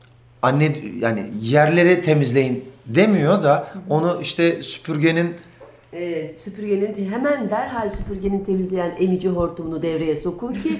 anne 0.41 0.75
yani 1.00 1.25
yerleri 1.41 2.01
temizleyin 2.01 2.65
demiyor 2.86 3.44
da 3.44 3.67
onu 3.89 4.20
işte 4.22 4.62
süpürgenin 4.62 5.36
e, 5.94 6.27
süpürgenin 6.27 7.12
hemen 7.12 7.50
derhal 7.50 7.89
süpürgenin 7.89 8.44
temizleyen 8.44 8.96
emici 9.00 9.29
hortumunu 9.29 9.82
devreye 9.82 10.15
sokun 10.15 10.53
ki 10.53 10.79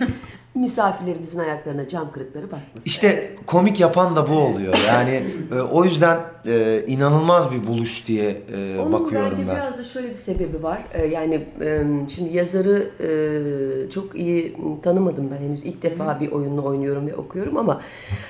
misafirlerimizin 0.57 1.39
ayaklarına 1.39 1.87
cam 1.87 2.11
kırıkları 2.11 2.43
bakmasın. 2.45 2.81
İşte 2.85 3.35
komik 3.45 3.79
yapan 3.79 4.15
da 4.15 4.29
bu 4.29 4.33
oluyor. 4.33 4.75
Yani 4.87 5.23
e, 5.55 5.59
o 5.59 5.85
yüzden 5.85 6.17
e, 6.45 6.83
inanılmaz 6.87 7.51
bir 7.51 7.67
buluş 7.67 8.07
diye 8.07 8.29
e, 8.29 8.79
Onun 8.79 8.93
bakıyorum 8.93 9.31
bence 9.31 9.47
ben. 9.47 9.55
biraz 9.55 9.77
da 9.77 9.83
şöyle 9.83 10.09
bir 10.09 10.15
sebebi 10.15 10.63
var. 10.63 10.79
Ee, 10.93 11.05
yani 11.05 11.35
e, 11.61 11.83
şimdi 12.09 12.37
yazarı 12.37 12.89
e, 12.99 13.89
çok 13.89 14.15
iyi 14.15 14.57
tanımadım 14.83 15.29
ben 15.31 15.45
henüz. 15.45 15.63
İlk 15.65 15.83
defa 15.83 16.19
bir 16.21 16.31
oyununu 16.31 16.65
oynuyorum 16.65 17.07
ve 17.07 17.15
okuyorum 17.15 17.57
ama 17.57 17.81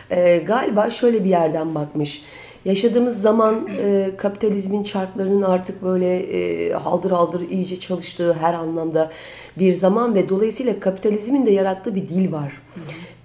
e, 0.09 0.37
galiba 0.37 0.89
şöyle 0.89 1.23
bir 1.23 1.29
yerden 1.29 1.75
bakmış. 1.75 2.21
Yaşadığımız 2.65 3.21
zaman 3.21 3.67
e, 3.79 4.11
kapitalizmin 4.17 4.83
çarklarının 4.83 5.41
artık 5.41 5.83
böyle 5.83 6.17
e, 6.17 6.71
haldır 6.73 7.11
haldır 7.11 7.49
iyice 7.49 7.79
çalıştığı 7.79 8.33
her 8.33 8.53
anlamda 8.53 9.11
bir 9.59 9.73
zaman 9.73 10.15
ve 10.15 10.29
dolayısıyla 10.29 10.79
kapitalizmin 10.79 11.45
de 11.45 11.51
yarattığı 11.51 11.95
bir 11.95 12.09
dil 12.09 12.31
var. 12.31 12.61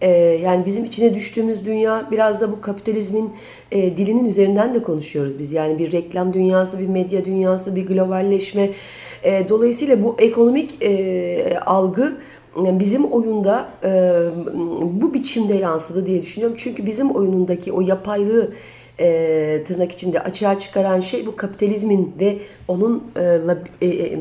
E, 0.01 0.11
yani 0.19 0.67
bizim 0.67 0.85
içine 0.85 1.15
düştüğümüz 1.15 1.67
dünya 1.67 2.09
biraz 2.11 2.41
da 2.41 2.53
bu 2.53 2.61
kapitalizmin 2.61 3.33
e, 3.73 3.97
dilinin 3.97 4.25
üzerinden 4.25 4.75
de 4.75 4.83
konuşuyoruz 4.83 5.39
biz. 5.39 5.53
Yani 5.53 5.79
bir 5.79 5.93
reklam 5.93 6.33
dünyası, 6.33 6.79
bir 6.79 6.89
medya 6.89 7.25
dünyası, 7.25 7.77
bir 7.77 7.87
globalleşme. 7.87 8.71
E, 9.23 9.49
dolayısıyla 9.49 10.03
bu 10.03 10.17
ekonomik 10.19 10.83
e, 10.83 11.59
algı 11.67 12.17
bizim 12.57 13.05
oyunda 13.05 13.69
e, 13.85 13.91
bu 14.83 15.15
biçimde 15.15 15.55
yansıdı 15.55 16.07
diye 16.07 16.23
düşünüyorum. 16.23 16.57
Çünkü 16.61 16.87
bizim 16.87 17.11
oyunundaki 17.11 17.73
o 17.73 17.81
yapaylığı 17.81 18.53
e, 19.01 19.65
tırnak 19.67 19.93
içinde 19.93 20.21
açığa 20.21 20.59
çıkaran 20.59 21.01
şey 21.01 21.27
bu 21.27 21.37
kapitalizmin 21.37 22.15
ve 22.21 22.39
onun 22.73 23.05
e, 23.17 23.87
e, 23.87 23.89
e, 23.89 24.19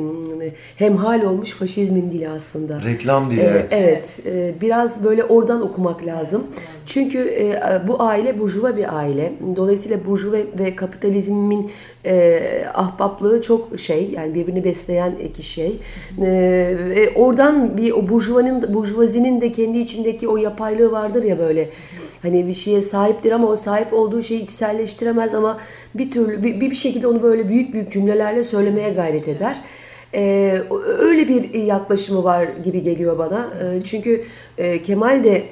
hemhal 0.76 1.22
olmuş 1.22 1.52
faşizmin 1.52 2.12
dili 2.12 2.30
aslında. 2.30 2.82
Reklam 2.84 3.32
dili, 3.32 3.40
E, 3.40 3.44
evet. 3.44 3.70
evet. 3.72 4.20
e, 4.26 4.62
biraz 4.62 5.04
böyle 5.04 5.24
oradan 5.24 5.62
okumak 5.62 6.06
lazım. 6.06 6.44
Çünkü 6.86 7.18
e, 7.18 7.62
bu 7.88 8.02
aile 8.04 8.40
burjuva 8.40 8.78
bir 8.78 8.98
aile. 8.98 9.34
Dolayısıyla 9.56 10.06
burjuva 10.06 10.38
ve 10.60 10.76
kapitalizmin 10.76 11.72
ahbaplığı 12.74 13.42
çok 13.42 13.80
şey 13.80 14.10
yani 14.12 14.36
birbirini 14.36 14.64
besleyen 14.64 15.16
iki 15.30 15.44
şey. 15.44 15.80
Ve 16.20 17.10
oradan 17.16 17.78
bir 17.78 17.92
o 17.92 18.10
burjuvanın 18.10 18.74
burjuvazinin 18.74 19.42
de 19.42 19.52
kendi 19.52 19.78
içindeki 19.78 20.28
o 20.28 20.38
yapaylığı 20.38 20.92
vardır 20.92 21.24
ya 21.24 21.40
böyle. 21.40 21.70
Hani 22.22 22.48
bir 22.48 22.54
şeye 22.54 22.82
sahiptir 22.82 23.32
ama 23.32 23.48
o 23.48 23.56
sahip 23.56 23.94
olduğu 23.94 24.24
şeyi 24.24 24.44
içselleştiremez 24.44 25.34
ama 25.34 25.58
bir 25.96 26.12
türlü 26.12 26.44
bir, 26.44 26.62
bir 26.62 26.76
şekilde 26.76 27.08
onu 27.08 27.24
böyle 27.24 27.50
büyük 27.50 27.74
büyük 27.74 27.92
cümlelerle 27.92 28.41
söylemeye 28.44 28.90
gayret 28.90 29.28
eder. 29.28 29.62
Ee, 30.14 30.62
öyle 31.00 31.28
bir 31.28 31.54
yaklaşımı 31.54 32.24
var 32.24 32.44
gibi 32.64 32.84
geliyor 32.84 33.18
bana. 33.18 33.50
Ee, 33.62 33.82
çünkü 33.86 34.24
e, 34.58 34.84
Kemal 34.84 35.24
de 35.24 35.44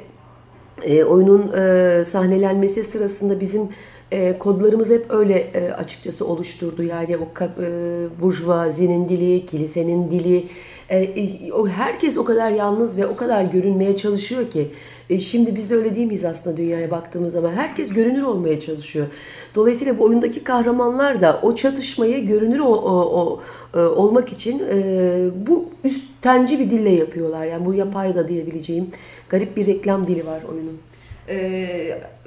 e, 0.84 1.04
oyunun 1.04 1.54
e, 1.54 2.06
sahnelenmesi 2.06 2.84
sırasında 2.84 3.40
bizim 3.40 3.70
e, 4.12 4.38
kodlarımız 4.38 4.90
hep 4.90 5.06
öyle 5.10 5.40
e, 5.40 5.72
açıkçası 5.72 6.28
oluşturdu. 6.28 6.84
Yani 6.84 7.18
o 7.18 7.44
e, 7.62 8.22
burjuvazinin 8.22 9.10
dili, 9.10 9.46
kilisenin 9.46 10.12
dili, 10.12 10.48
e, 10.90 11.52
o 11.52 11.68
herkes 11.68 12.18
o 12.18 12.26
kadar 12.26 12.52
yalnız 12.52 12.98
ve 12.98 13.08
o 13.08 13.16
kadar 13.16 13.44
görünmeye 13.44 13.98
çalışıyor 13.98 14.52
ki. 14.52 14.72
E, 15.10 15.20
şimdi 15.20 15.56
biz 15.56 15.70
de 15.72 15.76
öyle 15.76 15.96
değil 15.96 16.08
miyiz 16.08 16.26
aslında 16.26 16.58
dünyaya 16.58 16.92
baktığımız 16.92 17.34
zaman? 17.34 17.54
Herkes 17.54 17.90
görünür 17.90 18.22
olmaya 18.24 18.60
çalışıyor. 18.60 19.08
Dolayısıyla 19.56 20.00
bu 20.00 20.04
oyundaki 20.04 20.44
kahramanlar 20.44 21.22
da 21.22 21.40
o 21.42 21.56
çatışmayı 21.56 22.28
görünür 22.28 22.60
o, 22.60 22.66
o- 22.74 23.20
o- 23.22 23.42
e, 23.80 23.82
olmak 23.84 24.32
için 24.34 24.64
e, 24.74 24.78
bu 25.48 25.66
üstenci 25.84 26.60
bir 26.60 26.70
dille 26.70 26.90
yapıyorlar. 26.90 27.46
Yani 27.46 27.66
bu 27.66 27.74
yapay 27.74 28.16
da 28.16 28.28
diyebileceğim 28.28 28.88
garip 29.30 29.58
bir 29.58 29.66
reklam 29.66 30.08
dili 30.08 30.26
var 30.28 30.42
oyunun. 30.52 30.78
Ee, 31.28 31.36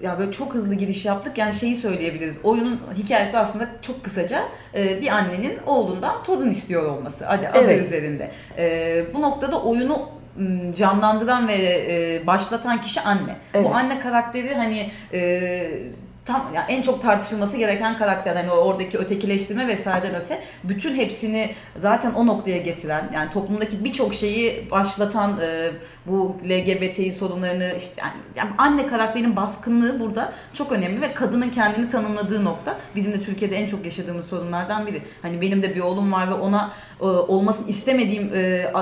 ya 0.03 0.19
böyle 0.19 0.33
çok 0.33 0.55
hızlı 0.55 0.75
giriş 0.75 1.05
yaptık. 1.05 1.39
Yani 1.39 1.53
şeyi 1.53 1.77
söyleyebiliriz. 1.77 2.37
Oyunun 2.45 2.81
hikayesi 2.95 3.39
aslında 3.39 3.69
çok 3.83 4.05
kısaca 4.05 4.43
e, 4.75 5.01
bir 5.01 5.07
annenin 5.09 5.53
oğlundan 5.67 6.23
torun 6.23 6.51
istiyor 6.51 6.97
olması 6.97 7.29
adı, 7.29 7.49
adı 7.49 7.59
Evet. 7.59 7.87
üzerinde. 7.87 8.31
Ee, 8.59 9.05
bu 9.15 9.23
noktada 9.23 9.63
oyunu 9.63 9.99
canlandıran 10.77 11.49
ve 11.49 11.55
e, 11.55 12.27
başlatan 12.27 12.81
kişi 12.81 13.01
anne. 13.01 13.37
Evet. 13.55 13.67
Bu 13.67 13.75
anne 13.75 14.01
karakteri 14.01 14.55
hani 14.55 14.91
e, 15.13 15.93
tam 16.25 16.55
ya 16.55 16.67
en 16.69 16.83
çok 16.83 17.03
tartışılması 17.03 17.57
gereken 17.57 17.99
karakter 17.99 18.37
hani 18.37 18.51
oradaki 18.51 18.99
ötekileştirme 18.99 19.69
vesaireden 19.69 20.15
öte 20.15 20.39
bütün 20.65 20.95
hepsini 20.95 21.55
zaten 21.83 22.13
o 22.13 22.27
noktaya 22.27 22.59
getiren 22.59 23.11
yani 23.15 23.31
toplumdaki 23.31 23.85
birçok 23.85 24.15
şeyi 24.15 24.71
başlatan 24.71 25.41
e, 25.41 25.71
bu 26.07 26.37
LGBTİ 26.45 27.13
sorunlarını 27.13 27.73
işte 27.79 28.03
yani, 28.37 28.51
anne 28.59 28.87
karakterinin 28.87 29.37
baskınlığı 29.37 30.01
burada 30.01 30.33
çok 30.55 30.73
önemli 30.73 31.01
ve 31.01 31.15
kadının 31.15 31.51
kendini 31.51 31.89
tanımladığı 31.89 32.45
nokta 32.45 32.79
bizim 32.97 33.13
de 33.13 33.21
Türkiye'de 33.21 33.57
en 33.57 33.67
çok 33.67 33.85
yaşadığımız 33.85 34.27
sorunlardan 34.27 34.87
biri. 34.87 35.03
Hani 35.23 35.41
benim 35.41 35.63
de 35.63 35.75
bir 35.75 35.81
oğlum 35.81 36.13
var 36.13 36.31
ve 36.31 36.35
ona 36.35 36.73
e, 37.01 37.05
olmasını 37.05 37.69
istemediğim 37.69 38.35
e, 38.35 38.73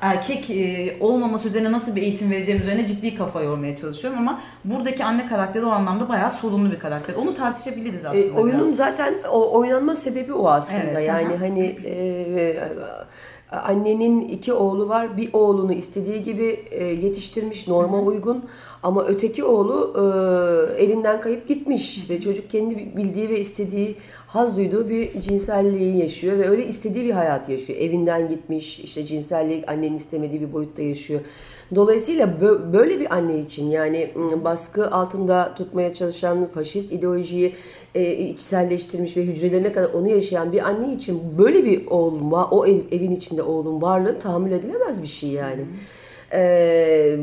erkek 0.00 0.50
e, 0.50 0.96
olmaması 1.00 1.48
üzerine 1.48 1.72
nasıl 1.72 1.96
bir 1.96 2.02
eğitim 2.02 2.30
vereceğim 2.30 2.60
üzerine 2.60 2.86
ciddi 2.86 3.14
kafa 3.14 3.42
yormaya 3.42 3.76
çalışıyorum 3.76 4.18
ama 4.18 4.40
buradaki 4.64 5.04
anne 5.04 5.26
karakteri 5.26 5.64
o 5.64 5.70
anlamda 5.70 6.08
bayağı 6.08 6.30
sorunlu 6.30 6.72
bir 6.72 6.78
karakter. 6.78 7.14
Onu 7.14 7.34
tartışabiliriz 7.34 8.04
aslında. 8.04 8.24
E, 8.24 8.30
oyunun 8.30 8.66
biraz. 8.66 8.76
zaten 8.76 9.14
o 9.32 9.58
oynanma 9.58 9.96
sebebi 9.96 10.32
o 10.32 10.48
aslında. 10.48 10.80
Evet, 10.90 11.08
yani 11.08 11.34
aha. 11.34 11.40
hani 11.40 11.66
e, 11.84 12.56
annenin 13.52 14.28
iki 14.28 14.52
oğlu 14.52 14.88
var. 14.88 15.16
Bir 15.16 15.30
oğlunu 15.32 15.72
istediği 15.72 16.22
gibi 16.22 16.64
e, 16.70 16.84
yetiştirmiş, 16.84 17.68
norma 17.68 18.00
uygun. 18.00 18.44
Ama 18.82 19.04
öteki 19.06 19.44
oğlu 19.44 19.94
e, 19.96 20.82
elinden 20.82 21.20
kayıp 21.20 21.48
gitmiş 21.48 22.10
ve 22.10 22.20
çocuk 22.20 22.50
kendi 22.50 22.96
bildiği 22.96 23.28
ve 23.28 23.40
istediği, 23.40 23.96
haz 24.26 24.56
duyduğu 24.56 24.88
bir 24.88 25.20
cinselliği 25.20 25.96
yaşıyor 26.02 26.38
ve 26.38 26.48
öyle 26.48 26.66
istediği 26.66 27.04
bir 27.04 27.10
hayat 27.10 27.48
yaşıyor. 27.48 27.78
Evinden 27.78 28.28
gitmiş, 28.28 28.78
işte 28.78 29.06
cinselliği 29.06 29.64
annenin 29.66 29.96
istemediği 29.96 30.40
bir 30.40 30.52
boyutta 30.52 30.82
yaşıyor. 30.82 31.20
Dolayısıyla 31.74 32.26
bö- 32.26 32.72
böyle 32.72 33.00
bir 33.00 33.14
anne 33.14 33.38
için 33.38 33.66
yani 33.66 34.10
baskı 34.44 34.90
altında 34.90 35.54
tutmaya 35.54 35.94
çalışan 35.94 36.46
faşist 36.46 36.92
ideolojiyi 36.92 37.54
e, 37.94 38.12
içselleştirmiş 38.12 39.16
ve 39.16 39.24
hücrelerine 39.24 39.72
kadar 39.72 39.90
onu 39.90 40.08
yaşayan 40.08 40.52
bir 40.52 40.68
anne 40.68 40.94
için 40.94 41.20
böyle 41.38 41.64
bir 41.64 41.86
oğlum 41.86 42.32
var, 42.32 42.46
o 42.50 42.66
ev- 42.66 42.92
evin 42.92 43.10
içinde 43.10 43.42
oğlum 43.42 43.82
varlığı 43.82 44.18
tahammül 44.18 44.52
edilemez 44.52 45.02
bir 45.02 45.06
şey 45.06 45.30
yani. 45.30 45.64
Ee, 46.32 47.18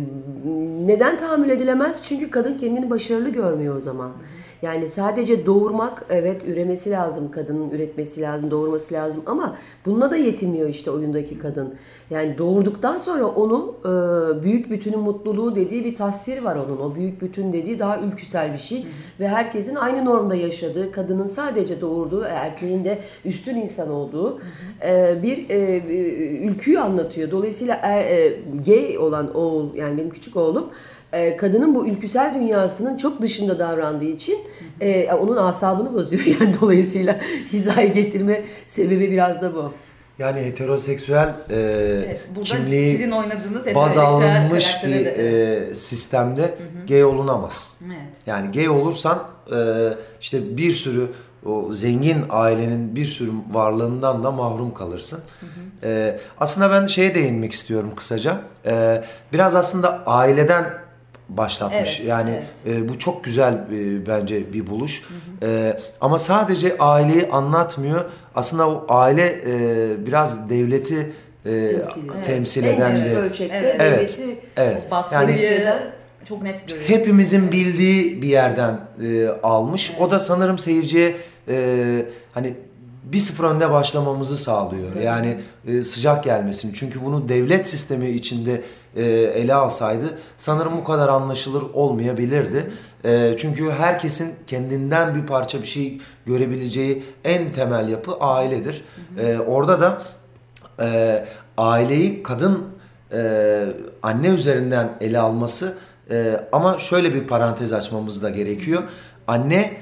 neden 0.85 1.17
tahammül 1.17 1.49
edilemez? 1.49 1.99
Çünkü 2.03 2.29
kadın 2.29 2.57
kendini 2.57 2.89
başarılı 2.89 3.29
görmüyor 3.29 3.75
o 3.75 3.79
zaman. 3.79 4.11
Yani 4.61 4.87
sadece 4.87 5.45
doğurmak, 5.45 6.05
evet 6.09 6.41
üremesi 6.47 6.91
lazım, 6.91 7.31
kadının 7.31 7.69
üretmesi 7.69 8.21
lazım, 8.21 8.51
doğurması 8.51 8.93
lazım 8.93 9.21
ama 9.25 9.57
bununla 9.85 10.11
da 10.11 10.15
yetinmiyor 10.15 10.69
işte 10.69 10.91
oyundaki 10.91 11.39
kadın. 11.39 11.75
Yani 12.09 12.37
doğurduktan 12.37 12.97
sonra 12.97 13.25
onu 13.25 13.75
e, 13.79 14.43
büyük 14.43 14.69
bütünün 14.69 14.99
mutluluğu 14.99 15.55
dediği 15.55 15.85
bir 15.85 15.95
tasvir 15.95 16.41
var 16.41 16.55
onun. 16.55 16.77
O 16.77 16.95
büyük 16.95 17.21
bütün 17.21 17.53
dediği 17.53 17.79
daha 17.79 17.99
ülküsel 17.99 18.53
bir 18.53 18.57
şey 18.59 18.87
ve 19.19 19.27
herkesin 19.27 19.75
aynı 19.75 20.05
normda 20.05 20.35
yaşadığı, 20.35 20.91
kadının 20.91 21.27
sadece 21.27 21.81
doğurduğu, 21.81 22.23
erkeğin 22.23 22.85
de 22.85 22.99
üstün 23.25 23.55
insan 23.55 23.91
olduğu 23.91 24.39
e, 24.87 25.23
bir 25.23 25.49
e, 25.49 25.77
ülküyü 26.37 26.79
anlatıyor. 26.79 27.31
Dolayısıyla 27.31 27.79
er, 27.81 28.01
e, 28.01 28.39
gay 28.65 28.97
olan 28.97 29.35
oğul 29.35 29.75
yani 29.75 29.97
benim 29.97 30.09
küçük 30.09 30.35
oğlum 30.35 30.69
e, 31.13 31.37
kadının 31.37 31.75
bu 31.75 31.87
ülküsel 31.87 32.35
dünyasının 32.35 32.97
çok 32.97 33.21
dışında 33.21 33.59
davrandığı 33.59 34.05
için 34.05 34.37
e, 34.81 35.13
onun 35.13 35.37
asabını 35.37 35.93
bozuyor. 35.93 36.21
Yani 36.39 36.55
dolayısıyla 36.61 37.19
hizaya 37.51 37.87
getirme 37.87 38.41
sebebi 38.67 39.11
biraz 39.11 39.41
da 39.41 39.55
bu. 39.55 39.73
Yani 40.19 40.39
heteroseksüel 40.39 41.35
e, 41.49 41.55
Evet, 42.05 42.21
kimliği 42.43 42.91
sizin 42.91 43.11
oynadığınız 43.11 43.55
baz 43.55 43.65
heteroseksüel 43.65 44.05
alınmış 44.41 44.75
bir 44.83 45.05
de- 45.05 45.67
e, 45.71 45.75
sistemde 45.75 46.55
gay 46.87 47.03
olunamaz. 47.05 47.77
Evet. 47.85 47.97
Yani 48.25 48.51
gay 48.51 48.69
olursan 48.69 49.23
e, 49.51 49.57
işte 50.21 50.57
bir 50.57 50.71
sürü 50.71 51.07
o 51.45 51.73
zengin 51.73 52.17
ailenin 52.29 52.95
bir 52.95 53.05
sürü 53.05 53.31
varlığından 53.51 54.23
da 54.23 54.31
mahrum 54.31 54.73
kalırsın. 54.73 55.19
E, 55.83 56.19
aslında 56.39 56.71
ben 56.71 56.85
şeye 56.85 57.15
değinmek 57.15 57.51
istiyorum 57.51 57.91
kısaca. 57.95 58.41
E, 58.65 59.03
biraz 59.33 59.55
aslında 59.55 60.03
aileden 60.05 60.65
başlatmış. 61.29 61.99
Evet, 61.99 62.09
yani 62.09 62.41
evet. 62.65 62.77
e, 62.77 62.89
bu 62.89 62.99
çok 62.99 63.23
güzel 63.23 63.53
e, 63.53 64.07
bence 64.07 64.53
bir 64.53 64.67
buluş. 64.67 65.03
E, 65.43 65.79
ama 66.01 66.19
sadece 66.19 66.77
aileyi 66.77 67.27
anlatmıyor. 67.27 68.05
Aslında 68.35 68.69
o 68.69 68.85
aile 68.89 69.41
e, 69.45 70.05
biraz 70.05 70.49
devleti 70.49 71.13
e, 71.45 71.71
temsil 72.25 72.63
En 72.63 72.75
eden 72.75 72.97
de. 72.97 73.17
ölçekte 73.17 73.77
Evet. 73.79 73.79
devleti 73.79 74.39
Evet. 74.57 74.87
Yani 75.11 75.35
çok 76.29 76.43
net 76.43 76.67
görüyorum. 76.67 76.93
hepimizin 76.95 77.51
bildiği 77.51 78.21
bir 78.21 78.27
yerden 78.27 78.79
e, 79.03 79.27
almış. 79.43 79.91
O 79.99 80.11
da 80.11 80.19
sanırım 80.19 80.59
seyirciye 80.59 81.15
e, 81.47 82.05
hani 82.33 82.53
bir 83.03 83.19
sıfır 83.19 83.43
önde 83.43 83.71
başlamamızı 83.71 84.37
sağlıyor. 84.37 84.95
Yani 85.03 85.37
e, 85.67 85.83
sıcak 85.83 86.23
gelmesini. 86.23 86.73
Çünkü 86.73 87.05
bunu 87.05 87.29
devlet 87.29 87.67
sistemi 87.67 88.09
içinde 88.09 88.61
e, 88.97 89.03
ele 89.11 89.53
alsaydı 89.53 90.17
sanırım 90.37 90.77
bu 90.77 90.83
kadar 90.83 91.07
anlaşılır 91.07 91.63
olmayabilirdi. 91.73 92.71
E, 93.05 93.37
çünkü 93.37 93.71
herkesin 93.71 94.35
kendinden 94.47 95.15
bir 95.15 95.27
parça 95.27 95.61
bir 95.61 95.67
şey 95.67 96.01
görebileceği 96.25 97.03
en 97.23 97.51
temel 97.51 97.89
yapı 97.89 98.15
ailedir. 98.19 98.83
E, 99.19 99.37
orada 99.37 99.81
da 99.81 100.01
aileyi 101.57 102.23
kadın 102.23 102.65
anne 104.03 104.27
üzerinden 104.27 104.97
ele 105.01 105.19
alması 105.19 105.77
ama 106.51 106.79
şöyle 106.79 107.13
bir 107.13 107.27
parantez 107.27 107.73
açmamız 107.73 108.23
da 108.23 108.29
gerekiyor. 108.29 108.83
Anne 109.27 109.77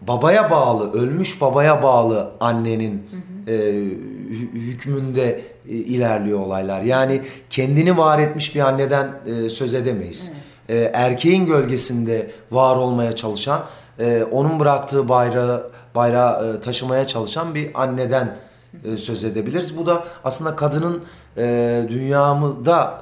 babaya 0.00 0.50
bağlı, 0.50 0.92
ölmüş 0.92 1.40
babaya 1.40 1.82
bağlı 1.82 2.30
annenin 2.40 3.02
e, 3.46 3.52
hü- 3.52 4.52
hükmünde 4.54 5.44
e, 5.68 5.72
ilerliyor 5.72 6.40
olaylar. 6.40 6.82
Yani 6.82 7.22
kendini 7.50 7.98
var 7.98 8.18
etmiş 8.18 8.54
bir 8.54 8.60
anneden 8.60 9.10
e, 9.26 9.48
söz 9.48 9.74
edemeyiz. 9.74 10.32
E, 10.68 10.76
erkeğin 10.78 11.46
gölgesinde 11.46 12.30
var 12.50 12.76
olmaya 12.76 13.16
çalışan, 13.16 13.66
e, 13.98 14.24
onun 14.30 14.60
bıraktığı 14.60 15.08
bayrağı 15.08 15.70
bayrağı 15.94 16.56
e, 16.56 16.60
taşımaya 16.60 17.06
çalışan 17.06 17.54
bir 17.54 17.70
anneden 17.82 18.36
e, 18.84 18.96
söz 18.96 19.24
edebiliriz. 19.24 19.78
Bu 19.78 19.86
da 19.86 20.04
aslında 20.24 20.56
kadının 20.56 21.04
e, 21.36 21.86
dünyamda 21.88 23.00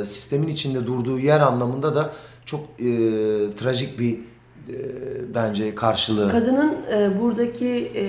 e, 0.00 0.04
sistemin 0.04 0.48
içinde 0.48 0.86
durduğu 0.86 1.18
yer 1.18 1.40
anlamında 1.40 1.94
da 1.94 2.10
çok 2.46 2.60
e, 2.60 2.84
trajik 3.56 3.98
bir 3.98 4.14
e, 4.14 4.20
bence 5.34 5.74
karşılığı. 5.74 6.30
Kadının 6.30 6.76
e, 6.92 7.20
buradaki 7.20 7.68
e, 7.94 8.04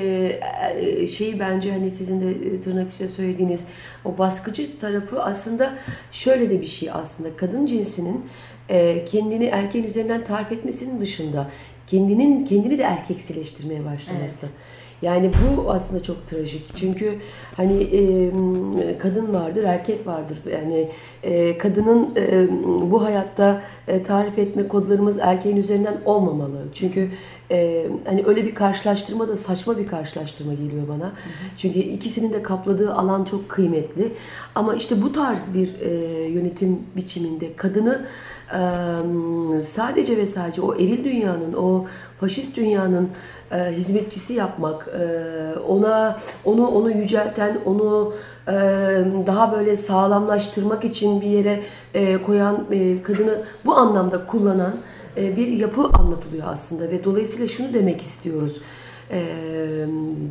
e, 0.78 1.08
şeyi 1.08 1.40
bence 1.40 1.72
hani 1.72 1.92
sizin 1.92 2.22
de 2.22 2.32
e, 2.32 2.62
tırnak 2.62 2.94
içinde 2.94 3.08
söylediğiniz 3.08 3.66
o 4.06 4.18
baskıcı 4.18 4.80
tarafı 4.80 5.24
aslında 5.24 5.74
şöyle 6.12 6.50
de 6.50 6.62
bir 6.62 6.68
şey 6.68 6.92
aslında 6.92 7.36
kadın 7.36 7.66
cinsinin 7.66 8.26
e, 8.70 9.06
kendini 9.06 9.46
erkeğin 9.46 9.86
üzerinden 9.86 10.24
tarif 10.24 10.52
etmesinin 10.52 11.02
dışında 11.02 11.48
kendinin 11.88 12.46
kendini 12.46 12.78
de 12.78 12.84
erkeksileştirmeye 12.84 13.86
başlaması. 13.86 14.48
Yani 15.02 15.32
bu 15.34 15.72
aslında 15.72 16.04
çok 16.04 16.28
trajik. 16.28 16.76
Çünkü 16.76 17.16
hani 17.56 17.84
e, 17.84 18.32
kadın 18.98 19.34
vardır, 19.34 19.64
erkek 19.64 20.08
vardır. 20.08 20.38
Yani 20.52 20.90
e, 21.24 21.58
kadının 21.58 22.16
e, 22.16 22.48
bu 22.92 23.04
hayatta 23.04 23.62
e, 23.88 24.04
tarif 24.04 24.40
etme 24.40 24.68
kodlarımız 24.68 25.18
erkeğin 25.22 25.58
üzerinden 25.58 25.98
olmamalı. 26.06 26.66
Çünkü 26.74 27.10
e, 27.52 27.88
hani 28.06 28.24
öyle 28.26 28.46
bir 28.46 28.56
karşılaştırma 28.56 29.28
da 29.28 29.38
saçma 29.38 29.78
bir 29.78 29.88
karşılaştırma 29.88 30.54
geliyor 30.54 30.88
bana. 30.88 31.12
Çünkü 31.58 31.80
ikisinin 31.80 32.34
de 32.34 32.44
kapladığı 32.44 32.94
alan 32.94 33.24
çok 33.24 33.50
kıymetli. 33.50 34.12
Ama 34.56 34.76
işte 34.76 35.02
bu 35.02 35.14
tarz 35.14 35.54
bir 35.54 35.80
e, 35.80 35.92
yönetim 36.28 36.80
biçiminde 36.96 37.56
kadını 37.56 38.06
sadece 39.64 40.18
ve 40.18 40.28
sadece 40.28 40.62
o 40.62 40.76
eril 40.76 41.04
dünyanın, 41.04 41.54
o 41.54 41.86
faşist 42.20 42.58
dünyanın 42.58 43.10
hizmetçisi 43.52 44.34
yapmak, 44.34 44.90
ona 45.68 46.20
onu 46.46 46.68
onu 46.68 46.92
yücelten, 46.92 47.58
onu 47.66 48.14
daha 49.28 49.52
böyle 49.52 49.76
sağlamlaştırmak 49.76 50.86
için 50.86 51.22
bir 51.22 51.28
yere 51.28 51.62
koyan 52.26 52.66
kadını 53.04 53.42
bu 53.66 53.76
anlamda 53.76 54.26
kullanan 54.26 54.76
bir 55.18 55.48
yapı 55.48 55.82
anlatılıyor 55.82 56.48
aslında 56.48 56.90
ve 56.90 57.04
dolayısıyla 57.04 57.48
şunu 57.48 57.74
demek 57.74 58.02
istiyoruz. 58.02 58.62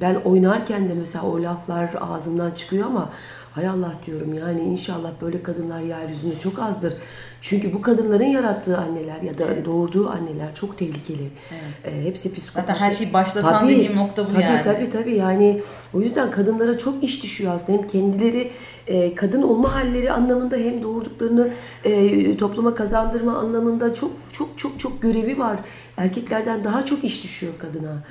Ben 0.00 0.14
oynarken 0.24 0.88
de 0.88 0.94
mesela 0.94 1.24
o 1.24 1.42
laflar 1.42 1.90
ağzımdan 2.00 2.50
çıkıyor 2.50 2.86
ama 2.86 3.08
hay 3.52 3.68
Allah 3.68 3.92
diyorum 4.06 4.34
yani 4.34 4.60
inşallah 4.60 5.10
böyle 5.22 5.42
kadınlar 5.42 5.80
yeryüzünde 5.80 6.38
çok 6.38 6.58
azdır. 6.58 6.92
Çünkü 7.42 7.72
bu 7.72 7.80
kadınların 7.82 8.24
yarattığı 8.24 8.78
anneler 8.78 9.22
ya 9.22 9.38
da 9.38 9.64
doğurduğu 9.64 10.10
anneler 10.10 10.54
çok 10.54 10.78
tehlikeli. 10.78 11.30
E, 11.84 12.04
hepsi 12.04 12.34
psikopat. 12.34 12.66
Zaten 12.66 12.80
her 12.80 12.90
şeyi 12.90 13.12
başlatan 13.12 13.68
dediğim 13.68 13.96
nokta 13.96 14.26
bu 14.26 14.32
tabii, 14.32 14.42
yani. 14.42 14.62
Tabii 14.64 14.90
tabii 14.90 15.14
yani 15.14 15.62
o 15.94 16.00
yüzden 16.00 16.30
kadınlara 16.30 16.78
çok 16.78 17.04
iş 17.04 17.22
düşüyor 17.22 17.54
aslında. 17.54 17.78
Hem 17.78 17.86
kendileri 17.88 18.50
e, 18.86 19.14
kadın 19.14 19.42
olma 19.42 19.74
halleri 19.74 20.12
anlamında 20.12 20.56
hem 20.56 20.82
doğurduklarını 20.82 21.50
e, 21.84 22.36
topluma 22.36 22.74
kazandırma 22.74 23.36
anlamında 23.36 23.94
çok 23.94 24.10
çok 24.32 24.58
çok 24.58 24.80
çok 24.80 25.02
görevi 25.02 25.38
var. 25.38 25.58
Erkeklerden 25.96 26.64
daha 26.64 26.86
çok 26.86 27.04
iş 27.04 27.24
düşüyor 27.24 27.52
kadına 27.58 28.02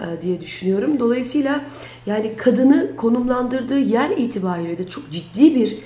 e, 0.00 0.22
diye 0.22 0.40
düşünüyorum. 0.40 1.00
Dolayısıyla 1.00 1.60
yani 2.06 2.36
kadını 2.36 2.96
konumlandırdığı 2.96 3.78
yer 3.78 4.10
itibariyle 4.10 4.78
de 4.78 4.88
çok 4.88 5.10
ciddi 5.10 5.54
bir 5.54 5.78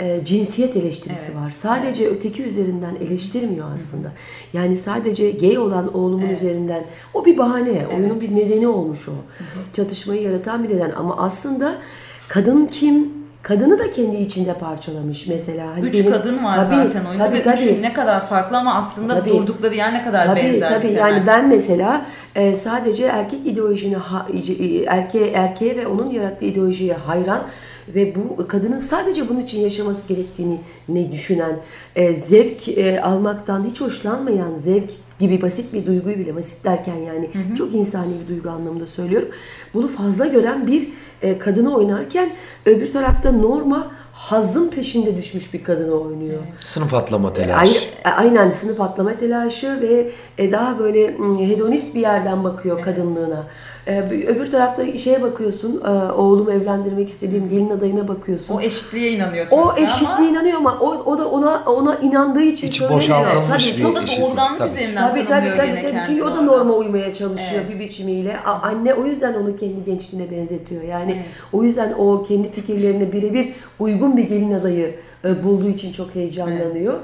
e, 0.00 0.24
cinsiyet 0.24 0.76
eleştirisi 0.76 1.36
var. 1.36 1.52
Sadece 1.62 2.08
öteki 2.08 2.42
üzerinden 2.42 2.94
eleştirmiyor 3.06 3.66
aslında. 3.74 4.12
Yani 4.52 4.76
sadece 4.76 5.30
gay 5.30 5.58
olan 5.58 5.94
oğlumun 5.96 6.28
üzerinden 6.28 6.84
o 7.14 7.24
bir 7.24 7.38
bahane. 7.38 7.86
Oyunun 7.96 8.20
bir 8.20 8.36
nedeni 8.36 8.68
olmuş 8.68 9.08
o. 9.08 9.12
Çatışmayı 9.76 10.22
yaratan 10.22 10.64
bir 10.64 10.68
neden 10.76 10.90
ama 10.96 11.16
aslında 11.16 11.74
kadın 12.28 12.66
kim? 12.66 13.20
Kadını 13.42 13.78
da 13.78 13.90
kendi 13.90 14.16
içinde 14.16 14.54
parçalamış 14.54 15.26
mesela. 15.26 15.66
Hani 15.76 15.86
Üç 15.86 15.94
benim- 15.94 16.12
kadın 16.12 16.44
var 16.44 16.56
Tabii, 16.56 16.66
zaten 16.88 17.04
oyunda 17.04 17.24
tabii, 17.26 17.38
ve 17.38 17.42
tabii. 17.42 17.56
üçü 17.56 17.82
ne 17.82 17.92
kadar 17.92 18.28
farklı 18.28 18.58
ama 18.58 18.74
aslında 18.74 19.14
Tabii. 19.20 19.30
durdukları 19.30 19.74
yer 19.74 19.94
ne 19.94 20.04
kadar 20.04 20.26
Tabii 20.26 20.40
benzer. 20.40 20.68
tabii 20.68 20.88
temel. 20.88 20.96
yani 21.00 21.26
ben 21.26 21.48
mesela 21.48 22.06
e, 22.34 22.54
sadece 22.54 23.04
erkek 23.06 23.46
ideolojine 23.46 23.96
ha, 23.96 24.26
erkeğe 24.86 25.30
erkeğe 25.30 25.76
ve 25.76 25.86
onun 25.86 26.10
yarattığı 26.10 26.44
ideolojiye 26.44 26.94
hayran 26.94 27.42
ve 27.88 28.14
bu 28.14 28.48
kadının 28.48 28.78
sadece 28.78 29.28
bunun 29.28 29.40
için 29.40 29.60
yaşaması 29.60 30.08
gerektiğini 30.08 30.60
ne 30.88 31.12
düşünen 31.12 31.56
e, 31.96 32.14
zevk 32.14 32.68
e, 32.68 33.00
almaktan 33.00 33.66
hiç 33.70 33.80
hoşlanmayan 33.80 34.56
zevk 34.56 34.90
gibi 35.18 35.42
basit 35.42 35.72
bir 35.72 35.86
duyguyu 35.86 36.18
bile 36.18 36.34
basit 36.34 36.64
derken 36.64 36.96
yani 36.96 37.30
çok 37.58 37.74
insani 37.74 38.12
bir 38.22 38.28
duygu 38.28 38.50
anlamında 38.50 38.86
söylüyorum. 38.86 39.28
Bunu 39.74 39.88
fazla 39.88 40.26
gören 40.26 40.66
bir 40.66 40.88
e, 41.22 41.38
kadını 41.38 41.76
oynarken 41.76 42.30
öbür 42.66 42.92
tarafta 42.92 43.32
norma 43.32 43.92
hazın 44.20 44.68
peşinde 44.68 45.16
düşmüş 45.16 45.54
bir 45.54 45.64
kadını 45.64 45.92
oynuyor. 45.92 46.38
Sınıf 46.60 46.94
atlama 46.94 47.28
Ay- 47.28 47.34
telaşı. 47.34 47.80
Aynen 48.16 48.50
sınıf 48.50 48.80
atlama 48.80 49.14
telaşı 49.14 49.80
ve 49.80 50.10
e, 50.38 50.52
daha 50.52 50.78
böyle 50.78 51.06
hedonist 51.48 51.94
bir 51.94 52.00
yerden 52.00 52.44
bakıyor 52.44 52.82
kadınlığına. 52.82 53.46
E, 53.88 54.10
bir- 54.10 54.28
Öbür 54.28 54.50
tarafta 54.50 54.98
şeye 54.98 55.22
bakıyorsun, 55.22 55.80
e, 55.84 55.88
oğlumu 56.12 56.52
evlendirmek 56.52 57.08
istediğim 57.08 57.48
gelin 57.48 57.70
adayına 57.70 58.08
bakıyorsun. 58.08 58.54
O 58.54 58.60
eşitliğe 58.60 59.10
inanıyorsun 59.12 59.56
O 59.56 59.72
eşitliğe 59.76 60.08
ama 60.18 60.26
inanıyor 60.28 60.56
ama 60.56 60.78
o, 60.80 60.86
o 60.90 61.18
da 61.18 61.28
ona 61.28 61.62
ona 61.66 61.96
inandığı 61.96 62.42
için 62.42 62.66
İçi 62.66 62.78
söylemiyor. 62.78 63.00
boşaltılmış 63.00 63.70
Tabii, 63.70 63.80
bir 63.80 63.84
o 63.84 63.94
da 63.94 64.02
doğurganlık 64.06 64.58
tabii. 64.58 64.70
üzerinden 64.70 65.10
Tabii 65.10 65.24
tabii 65.24 65.28
tanımlıyor 65.28 65.56
tabii, 65.56 65.82
tabii. 65.82 66.02
Çünkü 66.06 66.22
o 66.22 66.34
da 66.34 66.40
norma 66.42 66.74
uymaya 66.74 67.14
çalışıyor 67.14 67.62
Evet. 67.66 67.74
bir 67.74 67.80
biçimiyle. 67.80 68.36
Anne 68.40 68.94
o 68.94 69.04
yüzden 69.04 69.34
onu 69.34 69.56
kendi 69.56 69.84
gençliğine 69.84 70.30
benzetiyor. 70.30 70.82
Yani 70.82 71.22
o 71.52 71.62
yüzden 71.64 71.92
o 71.98 72.22
kendi 72.28 72.50
fikirlerine 72.50 73.12
birebir 73.12 73.52
uygun 73.78 74.09
bir 74.16 74.24
gelin 74.24 74.52
adayı 74.52 74.94
e, 75.24 75.44
bulduğu 75.44 75.68
için 75.68 75.92
çok 75.92 76.14
heyecanlanıyor. 76.14 76.94
E, 76.94 77.00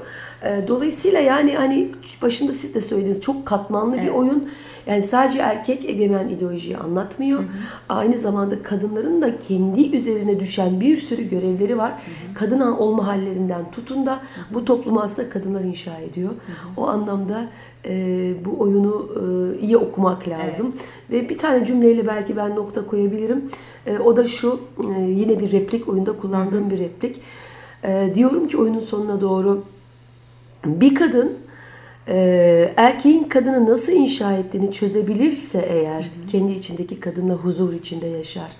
Dolayısıyla 0.67 1.19
yani 1.19 1.55
hani 1.55 1.91
başında 2.21 2.51
siz 2.51 2.75
de 2.75 2.81
söylediniz 2.81 3.21
çok 3.21 3.45
katmanlı 3.45 4.01
bir 4.01 4.07
oyun. 4.07 4.49
Yani 4.87 5.03
sadece 5.03 5.39
erkek 5.39 5.85
egemen 5.85 6.29
ideolojiyi 6.29 6.77
anlatmıyor. 6.77 7.43
Aynı 7.89 8.17
zamanda 8.17 8.63
kadınların 8.63 9.21
da 9.21 9.39
kendi 9.39 9.95
üzerine 9.97 10.39
düşen 10.39 10.79
bir 10.81 10.97
sürü 10.97 11.29
görevleri 11.29 11.77
var. 11.77 11.93
Kadın 12.33 12.61
olma 12.61 13.07
hallerinden 13.07 13.71
tutun 13.71 14.05
da 14.05 14.19
bu 14.53 14.65
toplumu 14.65 15.01
aslında 15.01 15.29
kadınlar 15.29 15.61
inşa 15.61 15.97
ediyor. 15.97 16.29
O 16.77 16.87
anlamda 16.87 17.49
e, 17.85 18.33
bu 18.45 18.61
oyunu 18.61 19.09
e, 19.15 19.59
iyi 19.59 19.77
okumak 19.77 20.27
lazım. 20.27 20.75
Ve 21.11 21.29
bir 21.29 21.37
tane 21.37 21.65
cümleyle 21.65 22.07
belki 22.07 22.37
ben 22.37 22.55
nokta 22.55 22.85
koyabilirim. 22.85 23.49
E, 23.85 23.97
o 23.99 24.17
da 24.17 24.27
şu, 24.27 24.59
e, 24.97 25.01
yine 25.01 25.39
bir 25.39 25.51
replik, 25.51 25.89
oyunda 25.89 26.13
kullandığım 26.13 26.69
bir 26.69 26.79
replik. 26.79 27.21
E, 27.83 28.11
diyorum 28.15 28.47
ki 28.47 28.57
oyunun 28.57 28.79
sonuna 28.79 29.21
doğru 29.21 29.63
bir 30.67 30.95
kadın 30.95 31.33
e, 32.07 32.73
erkeğin 32.77 33.23
kadını 33.23 33.69
nasıl 33.69 33.91
inşa 33.91 34.33
ettiğini 34.33 34.71
çözebilirse 34.71 35.65
eğer 35.69 36.09
kendi 36.31 36.51
içindeki 36.51 36.99
kadınla 36.99 37.33
huzur 37.33 37.73
içinde 37.73 38.07
yaşar. 38.07 38.51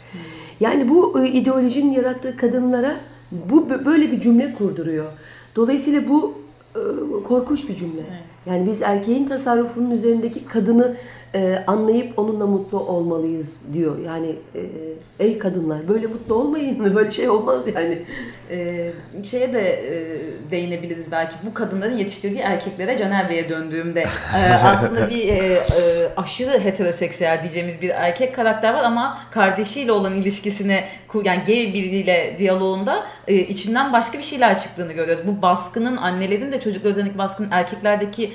Yani 0.59 0.89
bu 0.89 1.23
e, 1.23 1.29
ideolojinin 1.29 1.91
yarattığı 1.91 2.37
kadınlara 2.37 2.95
bu 3.31 3.59
bö- 3.61 3.85
böyle 3.85 4.11
bir 4.11 4.21
cümle 4.21 4.53
kurduruyor. 4.53 5.11
Dolayısıyla 5.55 6.07
bu 6.09 6.33
e, 6.75 6.81
korkunç 7.27 7.69
bir 7.69 7.75
cümle. 7.75 8.03
Yani 8.45 8.71
biz 8.71 8.81
erkeğin 8.81 9.27
tasarrufunun 9.27 9.91
üzerindeki 9.91 10.45
kadını 10.45 10.95
e, 11.35 11.63
anlayıp 11.67 12.19
onunla 12.19 12.47
mutlu 12.47 12.79
olmalıyız 12.79 13.61
diyor. 13.73 13.99
Yani 14.05 14.35
e, 14.55 14.61
ey 15.25 15.37
kadınlar 15.39 15.87
böyle 15.87 16.07
mutlu 16.07 16.35
olmayın? 16.35 16.95
Böyle 16.95 17.11
şey 17.11 17.29
olmaz 17.29 17.65
yani. 17.75 18.01
Ee, 18.51 18.91
şeye 19.23 19.53
de 19.53 19.61
e, 19.71 20.17
değinebiliriz 20.51 21.11
belki 21.11 21.35
bu 21.45 21.53
kadınların 21.53 21.97
yetiştirdiği 21.97 22.41
erkeklere 22.41 22.97
Caner 22.97 23.29
Bey'e 23.29 23.49
döndüğümde 23.49 24.05
e, 24.37 24.53
aslında 24.63 25.09
bir 25.09 25.27
e, 25.27 25.35
e, 25.37 25.61
aşırı 26.17 26.59
heteroseksüel 26.59 27.39
diyeceğimiz 27.41 27.81
bir 27.81 27.89
erkek 27.89 28.35
karakter 28.35 28.73
var 28.73 28.83
ama 28.83 29.17
kardeşiyle 29.31 29.91
olan 29.91 30.13
ilişkisine 30.15 30.83
kur- 31.07 31.25
yani 31.25 31.43
gay 31.47 31.73
biriyle 31.73 32.35
diyaloğunda 32.39 33.05
e, 33.27 33.35
içinden 33.35 33.93
başka 33.93 34.17
bir 34.17 34.23
şeyler 34.23 34.57
çıktığını 34.57 34.93
görüyoruz. 34.93 35.27
Bu 35.27 35.41
baskının 35.41 35.97
annelerin 35.97 36.51
de 36.51 36.59
çocuklar 36.59 36.91
üzerindeki 36.91 37.17
baskının 37.17 37.51
erkeklerdeki 37.51 38.31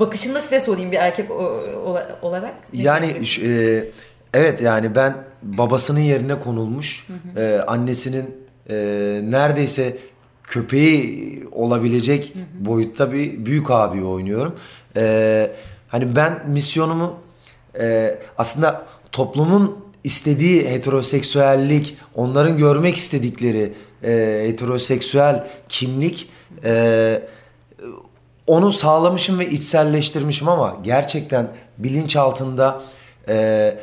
bakışını 0.00 0.34
da 0.34 0.40
size 0.40 0.60
sorayım 0.60 0.92
bir 0.92 0.96
erkek 0.96 1.30
o- 1.30 1.60
ola- 1.84 2.18
olarak. 2.46 2.68
Yani 2.72 3.14
e, 3.44 3.84
evet 4.34 4.60
yani 4.60 4.94
ben 4.94 5.16
babasının 5.42 6.00
yerine 6.00 6.40
konulmuş 6.40 7.06
e, 7.36 7.58
annesinin 7.66 8.46
e, 8.70 8.74
neredeyse 9.24 9.96
köpeği 10.42 11.44
olabilecek 11.52 12.32
boyutta 12.60 13.12
bir 13.12 13.46
büyük 13.46 13.70
abi 13.70 14.04
oynuyorum. 14.04 14.54
E, 14.96 15.50
hani 15.88 16.16
ben 16.16 16.42
misyonumu 16.48 17.14
e, 17.80 18.18
aslında 18.38 18.86
toplumun 19.12 19.86
istediği 20.04 20.68
heteroseksüellik, 20.68 21.96
onların 22.14 22.56
görmek 22.56 22.96
istedikleri 22.96 23.72
e, 24.04 24.42
heteroseksüel 24.46 25.46
kimlik 25.68 26.28
e, 26.64 27.22
onu 28.46 28.72
sağlamışım 28.72 29.38
ve 29.38 29.50
içselleştirmişim 29.50 30.48
ama 30.48 30.76
gerçekten 30.84 31.48
bilinç 31.78 32.16
altında 32.16 32.82
e, 33.28 33.78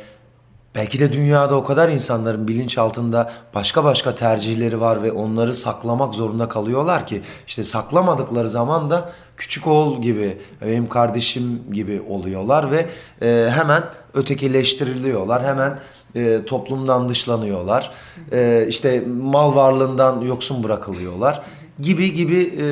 belki 0.74 1.00
de 1.00 1.12
dünyada 1.12 1.56
o 1.56 1.64
kadar 1.64 1.88
insanların 1.88 2.48
bilinç 2.48 2.78
altında 2.78 3.32
başka 3.54 3.84
başka 3.84 4.14
tercihleri 4.14 4.80
var 4.80 5.02
ve 5.02 5.12
onları 5.12 5.54
saklamak 5.54 6.14
zorunda 6.14 6.48
kalıyorlar 6.48 7.06
ki 7.06 7.22
işte 7.46 7.64
saklamadıkları 7.64 8.48
zaman 8.48 8.90
da 8.90 9.12
küçük 9.36 9.66
oğul 9.66 10.02
gibi 10.02 10.38
benim 10.62 10.88
kardeşim 10.88 11.62
gibi 11.72 12.02
oluyorlar 12.08 12.70
ve 12.70 12.86
e, 13.22 13.50
hemen 13.50 13.84
ötekileştiriliyorlar 14.14 15.44
hemen 15.44 15.78
e, 16.14 16.44
toplumdan 16.44 17.08
dışlanıyorlar 17.08 17.90
e, 18.32 18.66
işte 18.68 19.04
mal 19.22 19.54
varlığından 19.54 20.20
yoksun 20.20 20.64
bırakılıyorlar 20.64 21.42
gibi 21.80 22.12
gibi 22.12 22.54
e, 22.60 22.64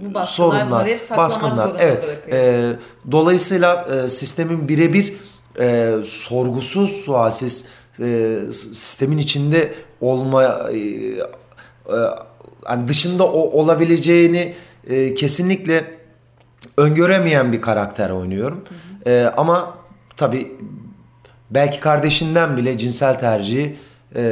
Bu 0.00 0.14
baskılar 0.14 0.66
bunları 0.66 0.88
hep 0.88 1.00
saklamak 1.00 1.32
zorunda 1.32 1.74
bırakıyor. 1.78 2.18
e, 2.28 2.76
dolayısıyla 3.10 3.88
e, 4.04 4.08
sistemin 4.08 4.68
birebir 4.68 5.14
e, 5.60 5.94
sorgusuz 6.06 6.90
sualsiz 6.90 7.64
e, 8.00 8.36
sistemin 8.52 9.18
içinde 9.18 9.74
olma 10.00 10.44
e, 10.44 10.78
e, 10.78 11.20
hani 12.64 12.88
dışında 12.88 13.24
o, 13.24 13.60
olabileceğini 13.60 14.54
e, 14.86 15.14
kesinlikle 15.14 15.84
öngöremeyen 16.76 17.52
bir 17.52 17.60
karakter 17.60 18.10
oynuyorum. 18.10 18.64
E, 19.06 19.32
ama 19.36 19.74
tabii 20.16 20.52
belki 21.50 21.80
kardeşinden 21.80 22.56
bile 22.56 22.78
cinsel 22.78 23.18
tercihi 23.20 23.76
e, 24.16 24.22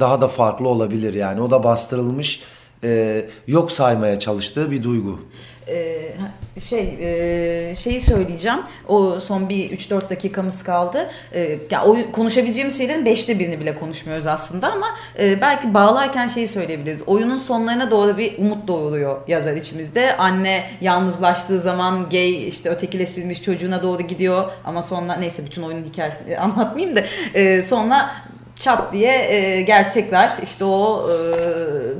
daha 0.00 0.20
da 0.20 0.28
farklı 0.28 0.68
olabilir 0.68 1.14
yani 1.14 1.40
o 1.40 1.50
da 1.50 1.64
bastırılmış 1.64 2.42
e, 2.84 3.24
yok 3.46 3.72
saymaya 3.72 4.18
çalıştığı 4.18 4.70
bir 4.70 4.82
duygu. 4.82 5.20
Ee, 5.68 6.12
şey 6.60 6.96
e, 7.00 7.74
şeyi 7.74 8.00
söyleyeceğim. 8.00 8.58
O 8.88 9.20
son 9.20 9.48
bir 9.48 9.70
3-4 9.70 10.10
dakikamız 10.10 10.62
kaldı. 10.62 11.10
Ee, 11.34 11.58
ya 11.70 11.84
o 11.84 11.96
konuşabileceğimiz 12.12 12.78
şeylerin 12.78 13.04
beşte 13.04 13.38
birini 13.38 13.60
bile 13.60 13.74
konuşmuyoruz 13.74 14.26
aslında 14.26 14.72
ama 14.72 14.86
e, 15.18 15.40
belki 15.40 15.74
bağlarken 15.74 16.26
şeyi 16.26 16.48
söyleyebiliriz. 16.48 17.02
Oyunun 17.06 17.36
sonlarına 17.36 17.90
doğru 17.90 18.18
bir 18.18 18.38
umut 18.38 18.68
doğuruyor 18.68 19.28
yazar 19.28 19.56
içimizde. 19.56 20.16
Anne 20.16 20.64
yalnızlaştığı 20.80 21.58
zaman 21.58 22.08
gay 22.10 22.48
işte 22.48 22.70
ötekileştirilmiş 22.70 23.42
çocuğuna 23.42 23.82
doğru 23.82 24.02
gidiyor 24.02 24.50
ama 24.64 24.82
sonra 24.82 25.16
neyse 25.16 25.46
bütün 25.46 25.62
oyunun 25.62 25.84
hikayesini 25.84 26.38
anlatmayayım 26.44 26.96
da 26.96 27.00
e, 27.34 27.62
sonra 27.62 28.10
çat 28.58 28.92
diye 28.92 29.32
e, 29.32 29.62
gerçekler 29.62 30.32
işte 30.42 30.64
o 30.64 31.10
e, 31.10 31.14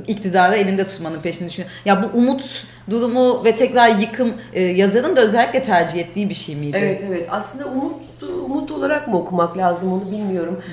iktidarı 0.07 0.55
elinde 0.55 0.87
tutmanın 0.87 1.21
peşini 1.21 1.49
düşünüyor. 1.49 1.71
Ya 1.85 2.03
bu 2.03 2.17
umut 2.17 2.67
durumu 2.89 3.45
ve 3.45 3.55
tekrar 3.55 3.89
yıkım 3.89 4.33
e, 4.53 4.61
yazarın 4.61 5.15
da 5.15 5.21
özellikle 5.21 5.63
tercih 5.63 5.99
ettiği 5.99 6.29
bir 6.29 6.33
şey 6.33 6.55
miydi? 6.55 6.77
Evet 6.79 7.01
evet. 7.07 7.27
Aslında 7.31 7.65
umut 7.65 8.01
umut 8.45 8.71
olarak 8.71 9.07
mı 9.07 9.17
okumak 9.17 9.57
lazım 9.57 9.93
onu 9.93 10.11
bilmiyorum. 10.11 10.63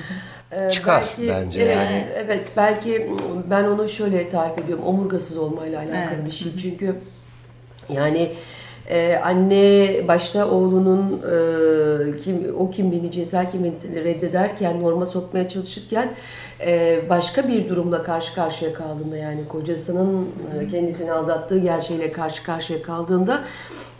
Ee, 0.51 0.69
Çıkar 0.69 1.03
bence 1.17 1.61
evet, 1.61 1.75
yani. 1.77 2.05
Evet 2.15 2.47
belki 2.57 3.11
ben 3.49 3.63
onu 3.63 3.89
şöyle 3.89 4.29
tarif 4.29 4.59
ediyorum. 4.59 4.85
Omurgasız 4.85 5.37
olmayla 5.37 5.79
alakalı 5.79 5.97
Evet. 6.15 6.25
bir 6.25 6.31
şey. 6.31 6.57
Çünkü 6.61 6.95
yani 7.89 8.31
e, 8.89 9.21
anne 9.23 10.07
başta 10.07 10.49
oğlunun 10.49 11.21
e, 11.21 12.21
kim 12.21 12.55
o 12.59 12.71
kimliğini 12.71 13.11
cinsel 13.11 13.51
kimliğini 13.51 14.03
reddederken 14.03 14.81
norma 14.81 15.05
sokmaya 15.05 15.49
çalışırken 15.49 16.09
e, 16.59 17.01
başka 17.09 17.47
bir 17.47 17.69
durumla 17.69 18.03
karşı 18.03 18.35
karşıya 18.35 18.73
kaldığında 18.73 19.17
yani 19.17 19.47
kocasının 19.47 20.27
e, 20.59 20.67
kendisini 20.67 21.11
aldattığı 21.11 21.59
gerçeğiyle 21.59 22.11
karşı 22.11 22.43
karşıya 22.43 22.81
kaldığında 22.81 23.43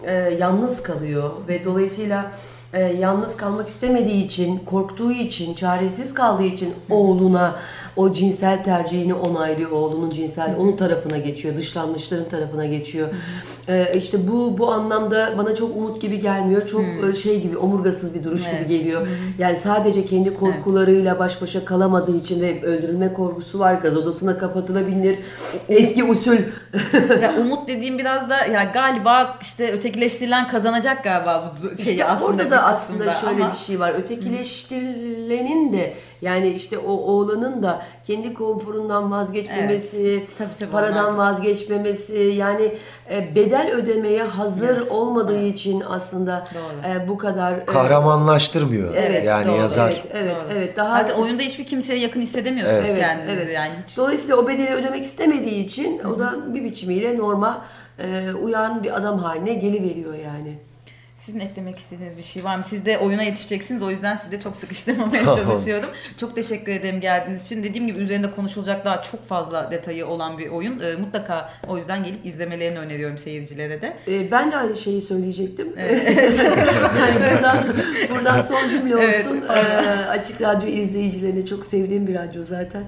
e, 0.03 0.13
yalnız 0.13 0.83
kalıyor. 0.83 1.31
Ve 1.47 1.65
dolayısıyla 1.65 2.31
e, 2.73 2.81
yalnız 2.81 3.37
kalmak 3.37 3.69
istemediği 3.69 4.25
için, 4.25 4.57
korktuğu 4.57 5.11
için, 5.11 5.53
çaresiz 5.53 6.13
kaldığı 6.13 6.43
için 6.43 6.73
oğluna 6.89 7.55
o 7.95 8.13
cinsel 8.13 8.63
tercihini 8.63 9.13
onaylıyor. 9.13 9.71
Oğlunun 9.71 10.09
cinsel, 10.09 10.55
onun 10.59 10.75
tarafına 10.75 11.17
geçiyor. 11.17 11.57
Dışlanmışların 11.57 12.29
tarafına 12.29 12.65
geçiyor. 12.65 13.09
E, 13.67 13.91
işte 13.95 14.27
bu 14.27 14.57
bu 14.57 14.71
anlamda 14.71 15.33
bana 15.37 15.55
çok 15.55 15.77
umut 15.77 16.01
gibi 16.01 16.19
gelmiyor. 16.19 16.67
Çok 16.67 16.81
e, 16.81 17.15
şey 17.15 17.41
gibi, 17.41 17.57
omurgasız 17.57 18.13
bir 18.13 18.23
duruş 18.23 18.41
Evet. 18.49 18.59
gibi 18.59 18.77
geliyor. 18.77 19.07
Yani 19.37 19.57
sadece 19.57 20.05
kendi 20.05 20.33
korkularıyla 20.33 21.19
baş 21.19 21.41
başa 21.41 21.65
kalamadığı 21.65 22.17
için 22.17 22.41
ve 22.41 22.63
öldürülme 22.63 23.13
korkusu 23.13 23.59
var. 23.59 23.73
Gaz 23.73 23.97
odasına 23.97 24.37
kapatılabilir. 24.37 25.19
Eski 25.69 26.03
usul 26.03 26.33
ya 27.21 27.33
umut 27.41 27.67
dediğim 27.67 27.97
biraz 27.97 28.29
da 28.29 28.45
ya 28.45 28.63
galiba 28.63 29.37
işte 29.41 29.71
ötekileştirilen 29.71 30.47
kazanacak 30.47 31.03
galiba 31.03 31.53
bu 31.63 31.77
şeyi 31.83 31.93
İşte 31.93 32.05
aslında 32.05 32.31
orada 32.31 32.45
bir 32.45 32.51
da 32.51 32.63
aslında 32.63 33.05
kısımda 33.05 33.29
şöyle 33.31 33.43
ama 33.43 33.53
bir 33.53 33.57
şey 33.57 33.79
var. 33.79 33.93
Ötekileştirilenin 33.97 35.73
de 35.73 35.93
yani 36.21 36.47
işte 36.47 36.77
o 36.77 36.91
oğlanın 36.91 37.63
da 37.63 37.82
kendi 38.07 38.33
konforundan 38.33 39.11
vazgeçmemesi, 39.11 40.07
Evet. 40.17 40.37
Tabii, 40.37 40.49
tabii, 40.59 40.71
paradan 40.71 41.05
onlar 41.05 41.13
da. 41.13 41.17
vazgeçmemesi 41.17 42.17
yani 42.17 42.73
e, 43.11 43.35
bedel 43.35 43.71
ödemeye 43.73 44.23
hazır 44.23 44.77
Yes. 44.77 44.91
olmadığı 44.91 45.43
için 45.43 45.83
aslında 45.89 46.47
Doğru. 46.55 46.91
e, 46.93 47.07
bu 47.07 47.17
kadar 47.17 47.53
e, 47.57 47.65
Kahramanlaştırmıyor 47.65 48.93
Evet, 48.95 49.25
yani 49.25 49.47
doğru. 49.47 49.55
yazar. 49.57 49.89
Evet, 49.91 50.05
evet, 50.13 50.35
Doğru. 50.35 50.53
evet. 50.57 50.77
Daha 50.77 50.97
Zaten 50.99 51.15
oyunda 51.15 51.43
hiçbir 51.43 51.65
kimseye 51.65 51.99
yakın 51.99 52.21
hissedemiyorsunuz 52.21 52.89
Evet, 52.89 52.99
kendinizi 52.99 53.41
evet. 53.43 53.55
yani 53.55 53.73
hiç. 53.87 53.97
Dolayısıyla 53.97 54.35
o 54.37 54.47
bedeli 54.47 54.69
ödemek 54.73 55.03
istemediği 55.05 55.65
için 55.65 55.99
o 55.99 56.19
da 56.19 56.53
bir 56.53 56.63
biçimiyle 56.63 57.17
norma 57.17 57.65
e, 57.99 58.31
uyan 58.33 58.83
bir 58.83 58.97
adam 58.97 59.19
haline 59.19 59.53
geliveriyor 59.53 60.13
yani. 60.13 60.57
Sizin 61.15 61.39
eklemek 61.39 61.79
istediğiniz 61.79 62.17
bir 62.17 62.23
şey 62.23 62.43
var 62.43 62.57
mı? 62.57 62.63
Siz 62.63 62.85
de 62.85 62.97
oyuna 62.97 63.23
yetişeceksiniz. 63.23 63.81
O 63.81 63.89
yüzden 63.89 64.15
sizi 64.15 64.31
de 64.31 64.41
çok 64.41 64.55
sıkıştırmamaya 64.55 65.33
çalışıyorum. 65.35 65.89
Çok 66.17 66.35
teşekkür 66.35 66.71
ederim 66.71 66.99
geldiğiniz 66.99 67.45
için. 67.45 67.63
Dediğim 67.63 67.87
gibi 67.87 67.99
üzerinde 67.99 68.31
konuşulacak 68.31 68.85
daha 68.85 69.01
çok 69.01 69.23
fazla 69.23 69.71
detayı 69.71 70.07
olan 70.07 70.37
bir 70.37 70.49
oyun. 70.49 70.79
Ee, 70.79 70.95
mutlaka 70.95 71.49
o 71.67 71.77
yüzden 71.77 72.03
gelip 72.03 72.25
izlemelerini 72.25 72.79
öneriyorum 72.79 73.17
seyircilere 73.17 73.81
de. 73.81 73.97
E, 74.07 74.31
ben 74.31 74.51
de 74.51 74.57
aynı 74.57 74.77
şeyi 74.77 75.01
söyleyecektim. 75.01 75.73
yani 75.77 77.35
buradan, 77.35 77.57
buradan 78.09 78.41
son 78.41 78.69
cümle 78.69 78.93
Evet, 78.93 79.25
olsun. 79.25 79.41
E, 79.41 79.51
açık 80.09 80.41
radyo 80.41 80.69
izleyicilerine 80.69 81.45
çok 81.45 81.65
sevdiğim 81.65 82.07
bir 82.07 82.15
radyo 82.15 82.43
zaten. 82.43 82.83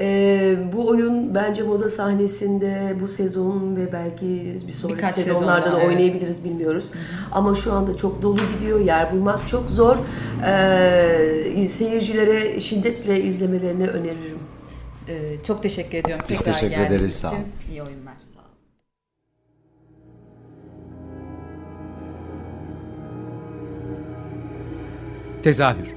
E, 0.00 0.56
bu 0.72 0.88
oyun 0.88 1.34
bence 1.34 1.62
moda 1.62 1.90
sahnesinde 1.90 2.96
bu 3.00 3.08
sezon 3.08 3.76
ve 3.76 3.92
belki 3.92 4.56
bir 4.66 4.72
sonraki 4.72 4.98
Birkaç 4.98 5.14
sezonlarda 5.14 5.64
sezonda, 5.64 5.80
da 5.80 5.84
evet. 5.84 5.96
oynayabiliriz 5.96 6.44
bilmiyoruz. 6.44 6.90
Ama 7.32 7.54
şu 7.54 7.61
anda 7.70 7.96
çok 7.96 8.22
dolu 8.22 8.40
gidiyor. 8.54 8.80
Yer 8.80 9.12
bulmak 9.12 9.48
çok 9.48 9.70
zor. 9.70 9.96
E, 10.46 11.66
seyircilere 11.66 12.60
şiddetle 12.60 13.22
izlemelerini 13.22 13.88
öneririm. 13.88 14.38
Ee, 15.08 15.36
çok 15.46 15.62
teşekkür 15.62 15.98
ediyorum. 15.98 16.24
Biz 16.28 16.38
Tekrar 16.38 16.52
teşekkür 16.54 16.80
ederiz, 16.82 17.14
sağ 17.14 17.30
olun. 17.30 17.38
İyi 17.70 17.82
oyunlar. 17.82 18.14
Sağ 18.34 18.40
olun. 18.40 18.48
Tezahür 25.42 25.94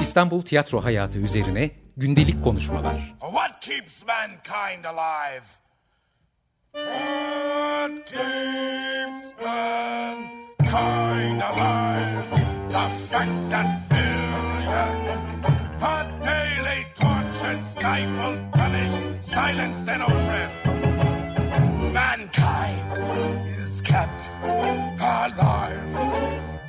İstanbul 0.00 0.42
tiyatro 0.42 0.84
hayatı 0.84 1.18
üzerine 1.18 1.70
gündelik 1.96 2.44
konuşmalar. 2.44 3.14
What 3.20 3.60
keeps 3.60 4.02
mankind 4.06 4.84
alive? 4.84 5.44
What 6.72 8.06
keeps 8.06 9.24
mankind 9.44 11.42
alive? 11.42 12.22
The 12.70 12.88
fact 13.10 13.50
that 13.50 13.66
billions 13.90 15.24
are 15.82 16.06
daily 16.22 16.86
tortured, 16.94 17.64
stifled, 17.64 18.38
punished, 18.52 18.98
silenced, 19.24 19.88
and 19.88 20.02
oppressed. 20.02 20.66
Mankind 21.92 22.98
is 23.64 23.82
kept 23.82 24.30
alive 25.00 25.86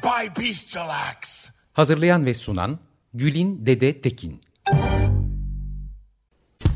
by 0.03 0.29
bestial 0.43 0.89
acts. 0.89 1.49
Hazırlayan 1.73 2.25
ve 2.25 2.33
sunan 2.33 2.79
Gülin 3.13 3.65
Dede 3.65 4.01
Tekin. 4.01 4.41